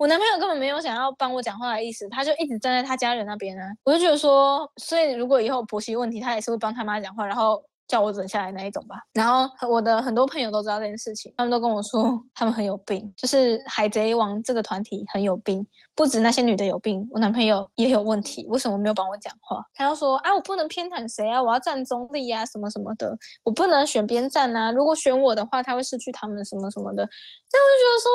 [0.01, 3.61] 我男朋友根本没有想要帮我讲话的意思，他就一直站在他家人那边呢。
[3.83, 8.95] 我就觉得说，所以如果以后婆媳问题，他也是会帮他妈讲话，然后叫我忍下来那一种吧。
[9.13, 18.43] 然后我的很多朋友都知道这件事情，他们都跟我说他们很有病，就是海贼王这个团体很有病，不止那些女的有病，我男朋友也有问题。
[18.49, 19.63] 为什么没有帮我讲话？
[19.75, 24.71] 他要说啊，我不能偏袒谁啊，我要站中立啊，什么什么的，我不能选边站啊。
[24.71, 27.03] 如果选我的话，他会失去他们什么什么的。
[27.03, 28.09] 那我就觉得说，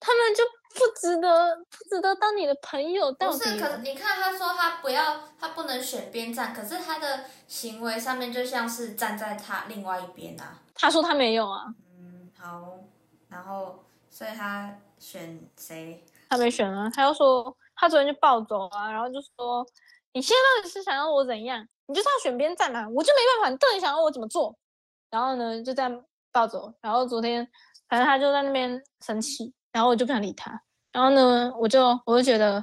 [0.00, 0.42] 他们就。
[0.74, 3.10] 不值得，不值得当你的朋友。
[3.14, 10.60] 不是，可你看，他说他不要，他不能选边站，可是他的行为上面就像是站在他另外一边啊。
[10.74, 11.64] 他说他没有啊。
[11.96, 12.78] 嗯，好，
[13.28, 16.04] 然后所以他选谁？
[16.28, 19.66] 他没选啊，他又说他昨天就暴走啊，然后就说
[20.12, 21.66] 你现在到底是想要我怎样？
[21.86, 24.54] 你就是要选边站嘛，我就没办法，你到底想要我怎么做？
[25.10, 27.48] 然后呢，就这样暴走，然后昨天
[27.88, 29.54] 反正他就在那边生气。
[29.78, 30.60] 然后我就不想理他，
[30.90, 32.62] 然后呢，我就我就觉得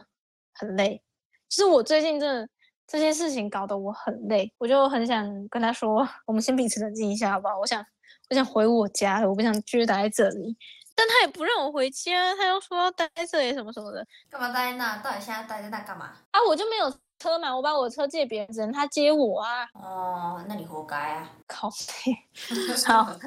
[0.54, 1.02] 很累。
[1.48, 2.50] 其实我最近真的
[2.86, 7.58] 这些事情搞得我很累，我就很想跟他说， 我们先彼此冷静一下，好不好？
[7.58, 7.82] 我想
[8.30, 10.58] 我想回我家，我不想继续待在这里。
[10.94, 14.06] 但他也不让我回家，他又说要待在这里什么什么的。
[14.30, 14.98] 干嘛待在那？
[14.98, 16.08] 到底现在待在那干嘛？
[16.32, 19.66] 啊，我就没有车嘛，我把我车借别人，他接我啊。
[19.76, 21.32] 哦，那你活该啊！
[21.48, 22.14] 靠背。
[22.86, 23.18] 好，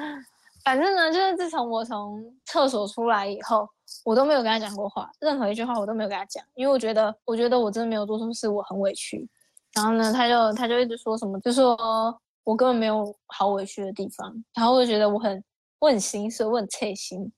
[0.63, 3.67] 反正呢，就是自从我从厕所出来以后。
[4.05, 9.27] 我都没有跟他讲过话，任何一句话我都没有跟他讲，因为我觉得，我觉得我真的没有做错事，我很委屈。
[9.73, 11.75] 然后呢，他就他就一直说什么，就说
[12.43, 14.31] 我根本没有好委屈的地方。
[14.53, 15.43] 然后我就觉得我很
[15.79, 17.31] 我很心碎，我很切心。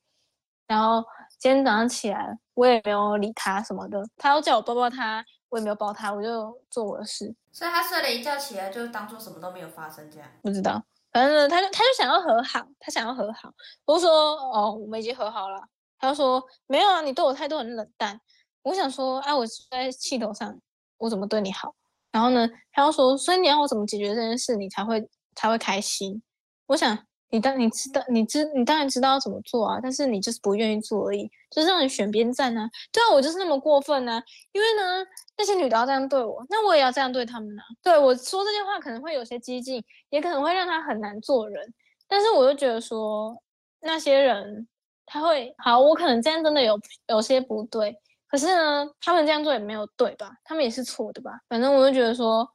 [0.67, 1.01] 然后
[1.39, 7.33] 今天早上起来，我也没有理他什么的，他要叫我抱抱他，我也没有抱他，我就做我的事。
[7.53, 10.27] 所以他睡了一觉起来，就当做什么都没有发生这样。
[10.41, 13.51] 不知道，反正他就他就想要和好，他想要和好。
[13.85, 15.61] 我说哦，我们已经和好了。
[15.99, 18.19] 他说没有啊，你对我态度很冷淡。
[18.63, 20.59] 我想说，啊，我在气头上，
[20.97, 21.73] 我怎么对你好？
[22.11, 26.21] 然后呢，他又说，所以你要我怎么解决这件事，你才会才会开心？
[26.67, 26.97] 我想，
[27.31, 32.69] 你当你知道，你知你当然知道要怎么做啊，但是你就是不愿意做而已，就是让你选边站呢。
[32.91, 34.21] 对啊，我就是那么过分呢，
[34.51, 35.03] 因为呢，
[35.37, 37.61] 那些女的要这样对我，那我也要这样对他们呢。
[37.81, 41.73] 对我说这些话可能会有些激进，也可能会让他很难做人，
[42.07, 43.35] 但是我就觉得说，
[43.81, 44.67] 那些人。
[45.13, 47.93] 他会好，我可能这样真的有有些不对，
[48.29, 50.31] 可是呢，他们这样做也没有对吧？
[50.45, 51.37] 他们也是错的吧？
[51.49, 52.49] 反正我就觉得说，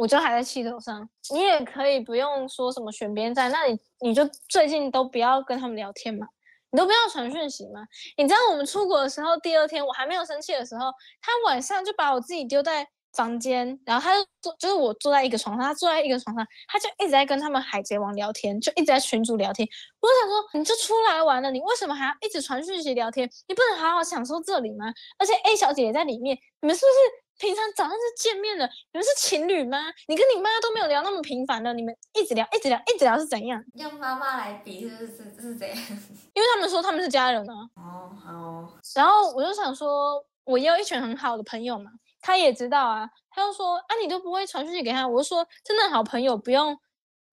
[0.00, 1.06] 我就还在气头上。
[1.30, 6.26] 你也可以不用说什么选边站，那你你就最近都不要跟他们聊天嘛，
[6.70, 7.86] 你都不要传讯息嘛。
[8.16, 10.90] 你知道我们出国的时候，第二天我还没有生气的时候，
[11.20, 12.88] 他晚上就把我自己丢在。
[13.16, 19.68] 房间，然后他就坐，就是我坐在一个床上，他坐在一个床上，他就一直在跟他们海贼王聊天，就一直在群主聊天。
[20.00, 23.28] 我想说，你就出来玩了，你为什么还要一直传讯息聊天？
[23.48, 24.94] 你不能好好享受这里吗？
[25.18, 26.98] 而且 A 小姐也在里面，你们是不是
[27.40, 28.66] 平常早上是见面的？
[28.92, 29.78] 你们是情侣吗？
[30.06, 33.64] 你跟你妈都没有聊那么频繁的，你们一直聊，一直聊，一直聊是怎样？
[33.74, 35.76] 用妈妈来比是是是怎样？
[36.34, 37.54] 因为他们说他们是家人啊。
[37.76, 38.78] 哦，好。
[38.94, 41.90] 然后我就想说，我也有一群很好的朋友嘛。
[42.20, 45.08] 他也知道啊，他就说啊，你都不会传讯息给他。
[45.08, 46.78] 我就说，真的好朋友不用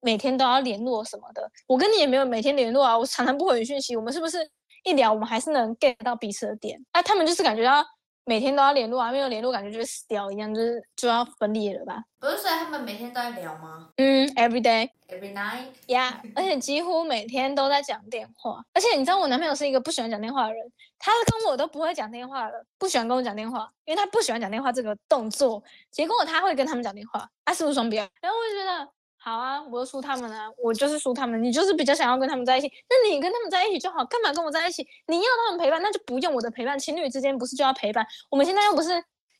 [0.00, 1.52] 每天都要联络什么的。
[1.66, 3.94] 我跟你也没有每天联络啊，我常常不回讯息。
[3.94, 4.50] 我们是不是
[4.84, 6.82] 一聊，我们还是能 get 到彼此的点？
[6.92, 7.84] 啊，他们就是感觉到。
[8.28, 12.04] 每天都要联络啊，没有联络感觉就会死掉一样，就是就要分裂了吧？
[12.20, 13.88] 不是说他们每天都在聊吗？
[13.96, 18.62] 嗯，every day，every night，yeah，而且几乎每天都在讲电话。
[18.74, 25.62] 而且你知道我男朋友是一个不喜欢讲电话的人，他跟我都不会讲电话了，不喜欢跟我讲电话，因为他不喜欢讲电话这个动作。
[25.90, 28.06] 结果他会跟他们讲电话，啊，是不是双标？
[28.20, 28.97] 然后我就觉得。
[29.20, 31.42] 好啊，我就输他们啊，我就是输他们。
[31.42, 34.86] 你就是比较想要跟他们在一起，那你跟他们在一起就好，干嘛跟我在一起？
[35.08, 36.78] 你要他们陪伴，那就不用我的陪伴。
[36.78, 38.06] 情侣之间不是就要陪伴？
[38.30, 38.90] 我们现在又不是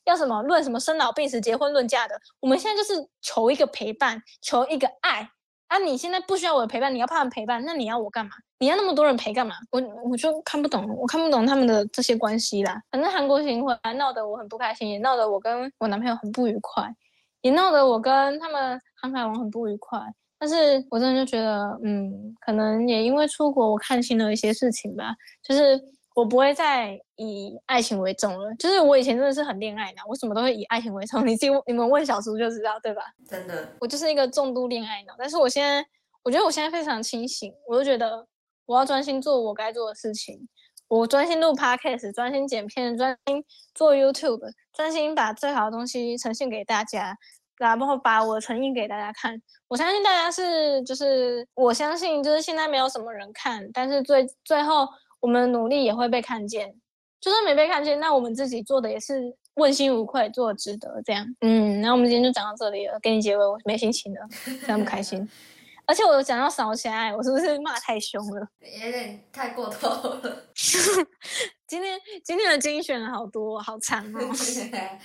[0.03, 5.29] 要什么论什么生老病死、结婚论嫁的，我们现在就是求一个陪伴，求一个爱
[5.67, 5.77] 啊！
[5.79, 8.31] 你现在不需要我的陪伴，你要他们陪伴，那你要我干嘛？
[8.59, 9.55] 你要那么多人陪干嘛？
[9.71, 12.81] 我我就看不懂，我看不懂他们的这些关系啦。
[12.91, 16.93] 反正韩国行回来闹得我很不开心，也闹得我跟我男朋友很不愉快。
[17.41, 19.99] 也闹得我跟他们航海王很不愉快，
[20.37, 20.55] 但是
[20.89, 25.79] 我真的就觉得，嗯，可能也因为出国，我看清了一些事情吧，就是
[26.15, 28.53] 我不会再以爱情为重了。
[28.55, 31.25] 就是我以前真的是很恋爱脑，我什么都会以爱情为重。
[31.25, 33.01] 你自己你们问小叔就知道，对吧？
[33.27, 35.13] 真的，我就是一个重度恋爱脑。
[35.17, 35.85] 但是我现在，
[36.23, 38.27] 我觉得我现在非常清醒，我就觉得
[38.65, 40.47] 我要专心做我该做的事情，
[40.87, 43.43] 我专心录 podcast，专心剪片，专心
[43.73, 44.51] 做 YouTube。
[44.71, 47.17] 专心把最好的东西呈现给大家，
[47.59, 49.39] 然后把我的诚意给大家看。
[49.67, 54.87] 我相信大家是，就是我相信，就是现在没有什么人看，但是最最后
[55.19, 56.73] 我们努力也会被看见。
[57.21, 59.21] 就算没被看见，那我们自己做的也是
[59.55, 61.01] 问心无愧，做的值得。
[61.05, 65.29] 这样，嗯，那我们今天就讲到这里了，给你结尾，我没心情了，非常不开心。
[65.85, 68.47] 而且我讲到少起来，我是不是骂太凶了？
[68.61, 70.45] 有点太过头了。
[71.67, 74.31] 今天今天的精选好多，好长哦，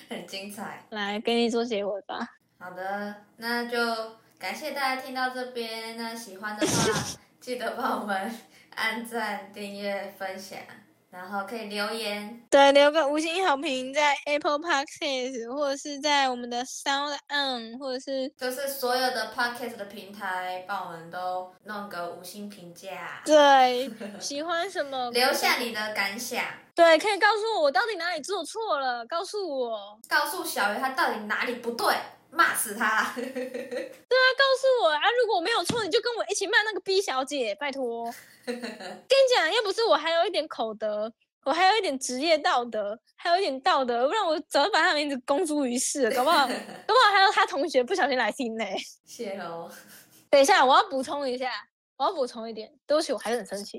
[0.09, 0.87] 很精彩。
[0.91, 2.21] 来，给你做结尾吧。
[2.65, 3.77] 好的，那就
[4.39, 5.99] 感谢大家听到这边。
[5.99, 6.99] 那喜欢的话，
[7.39, 8.35] 记得帮我们
[8.75, 10.59] 按赞、订阅、分享。
[11.11, 23.23] 然后可以留言，对，留个五星好评在 Apple Podcast，或者是在我们的 Sound On，或者是就是所有的 Podcast 的平台，帮我们都弄个五星评价。
[23.25, 23.89] 对，
[24.19, 25.09] 喜欢什么？
[25.15, 26.43] 留下你的感想。
[26.75, 31.95] 对，可以告诉我我到底哪里做错了，告诉我，告诉小鱼他到底哪里不对。
[32.35, 33.13] 骂死他！
[33.15, 35.01] 对啊，告诉我啊！
[35.21, 38.13] 如果我没有错，你就跟我一起骂那个 B 小姐，拜托。
[38.45, 38.61] 跟你
[39.35, 41.13] 讲，要不是我还有一点口德，
[41.45, 46.47] 我还有一点职业道德，还有一点道德，不然我早就把他名字公诸于世了，搞不好，
[46.87, 48.65] 搞不好还有他同学不小心来听呢。
[49.05, 49.71] 谢喽。
[50.29, 51.51] 等一下，我要补充一下。
[51.97, 53.79] 我要补充一点，对不起，我还是很生气。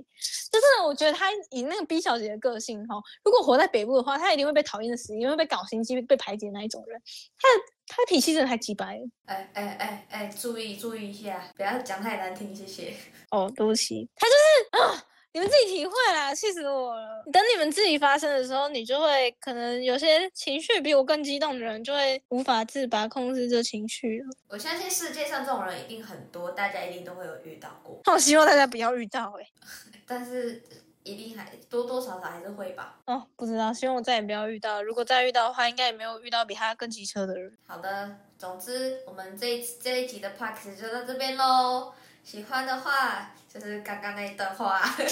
[0.49, 2.95] 就是我觉得他以那个 B 小姐的个性哈，
[3.25, 6.97] 如果活在北部的话，他一定会被讨厌的死，因为被搞心机、被排挤那一种人。
[7.37, 9.07] 他的他的脾气真的太鸡掰了。
[9.25, 12.93] 哎哎哎哎，注意注意一下，不要讲太难听，谢谢。
[13.31, 15.05] 哦，对不起，他就是啊。
[15.35, 17.21] 你们自己体会啦，气死我了！
[17.29, 24.27] 等你们自己发生的时候，你就会可能有些情绪比我更激动的人，就会无法自拔控制这情绪了。
[24.47, 27.99] 我相信世界上这种人一定很多，大家一定都会有遇到过。
[28.05, 29.45] 好希望大家不要遇到哎，
[30.07, 30.63] 但是
[31.05, 32.97] 一定还多多少少还是会吧。
[33.05, 34.81] 哦，不知道，希望我再也不要遇到。
[34.83, 37.55] 如果再遇到的话，应该也没有遇到比他更机车的人。
[37.67, 41.93] 好的，总之我们这这一集的 p a r k 就到这边喽。
[42.23, 45.03] 喜欢的话，就是刚刚那一段话， 我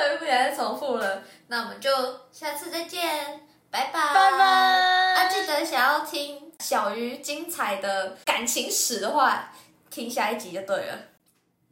[0.00, 1.24] 也不想再重复了？
[1.48, 1.90] 那我们就
[2.30, 3.40] 下次再见，
[3.72, 4.14] 拜拜。
[4.14, 4.38] 拜拜。
[4.38, 9.52] 啊，记得想要听小鱼精彩的感情史的话，
[9.90, 10.96] 听下一集就对了。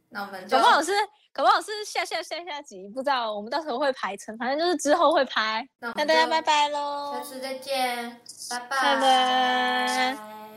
[0.09, 0.57] 那我们就。
[0.57, 0.91] 可不好是，
[1.31, 5.67] 可不好是下下下下集，不知道我们到时候会排成，反正就是之后会拍。
[5.79, 7.13] 那大家拜拜喽。
[7.13, 8.19] 下次再见，
[8.49, 8.77] 拜拜。
[8.81, 10.48] 拜拜。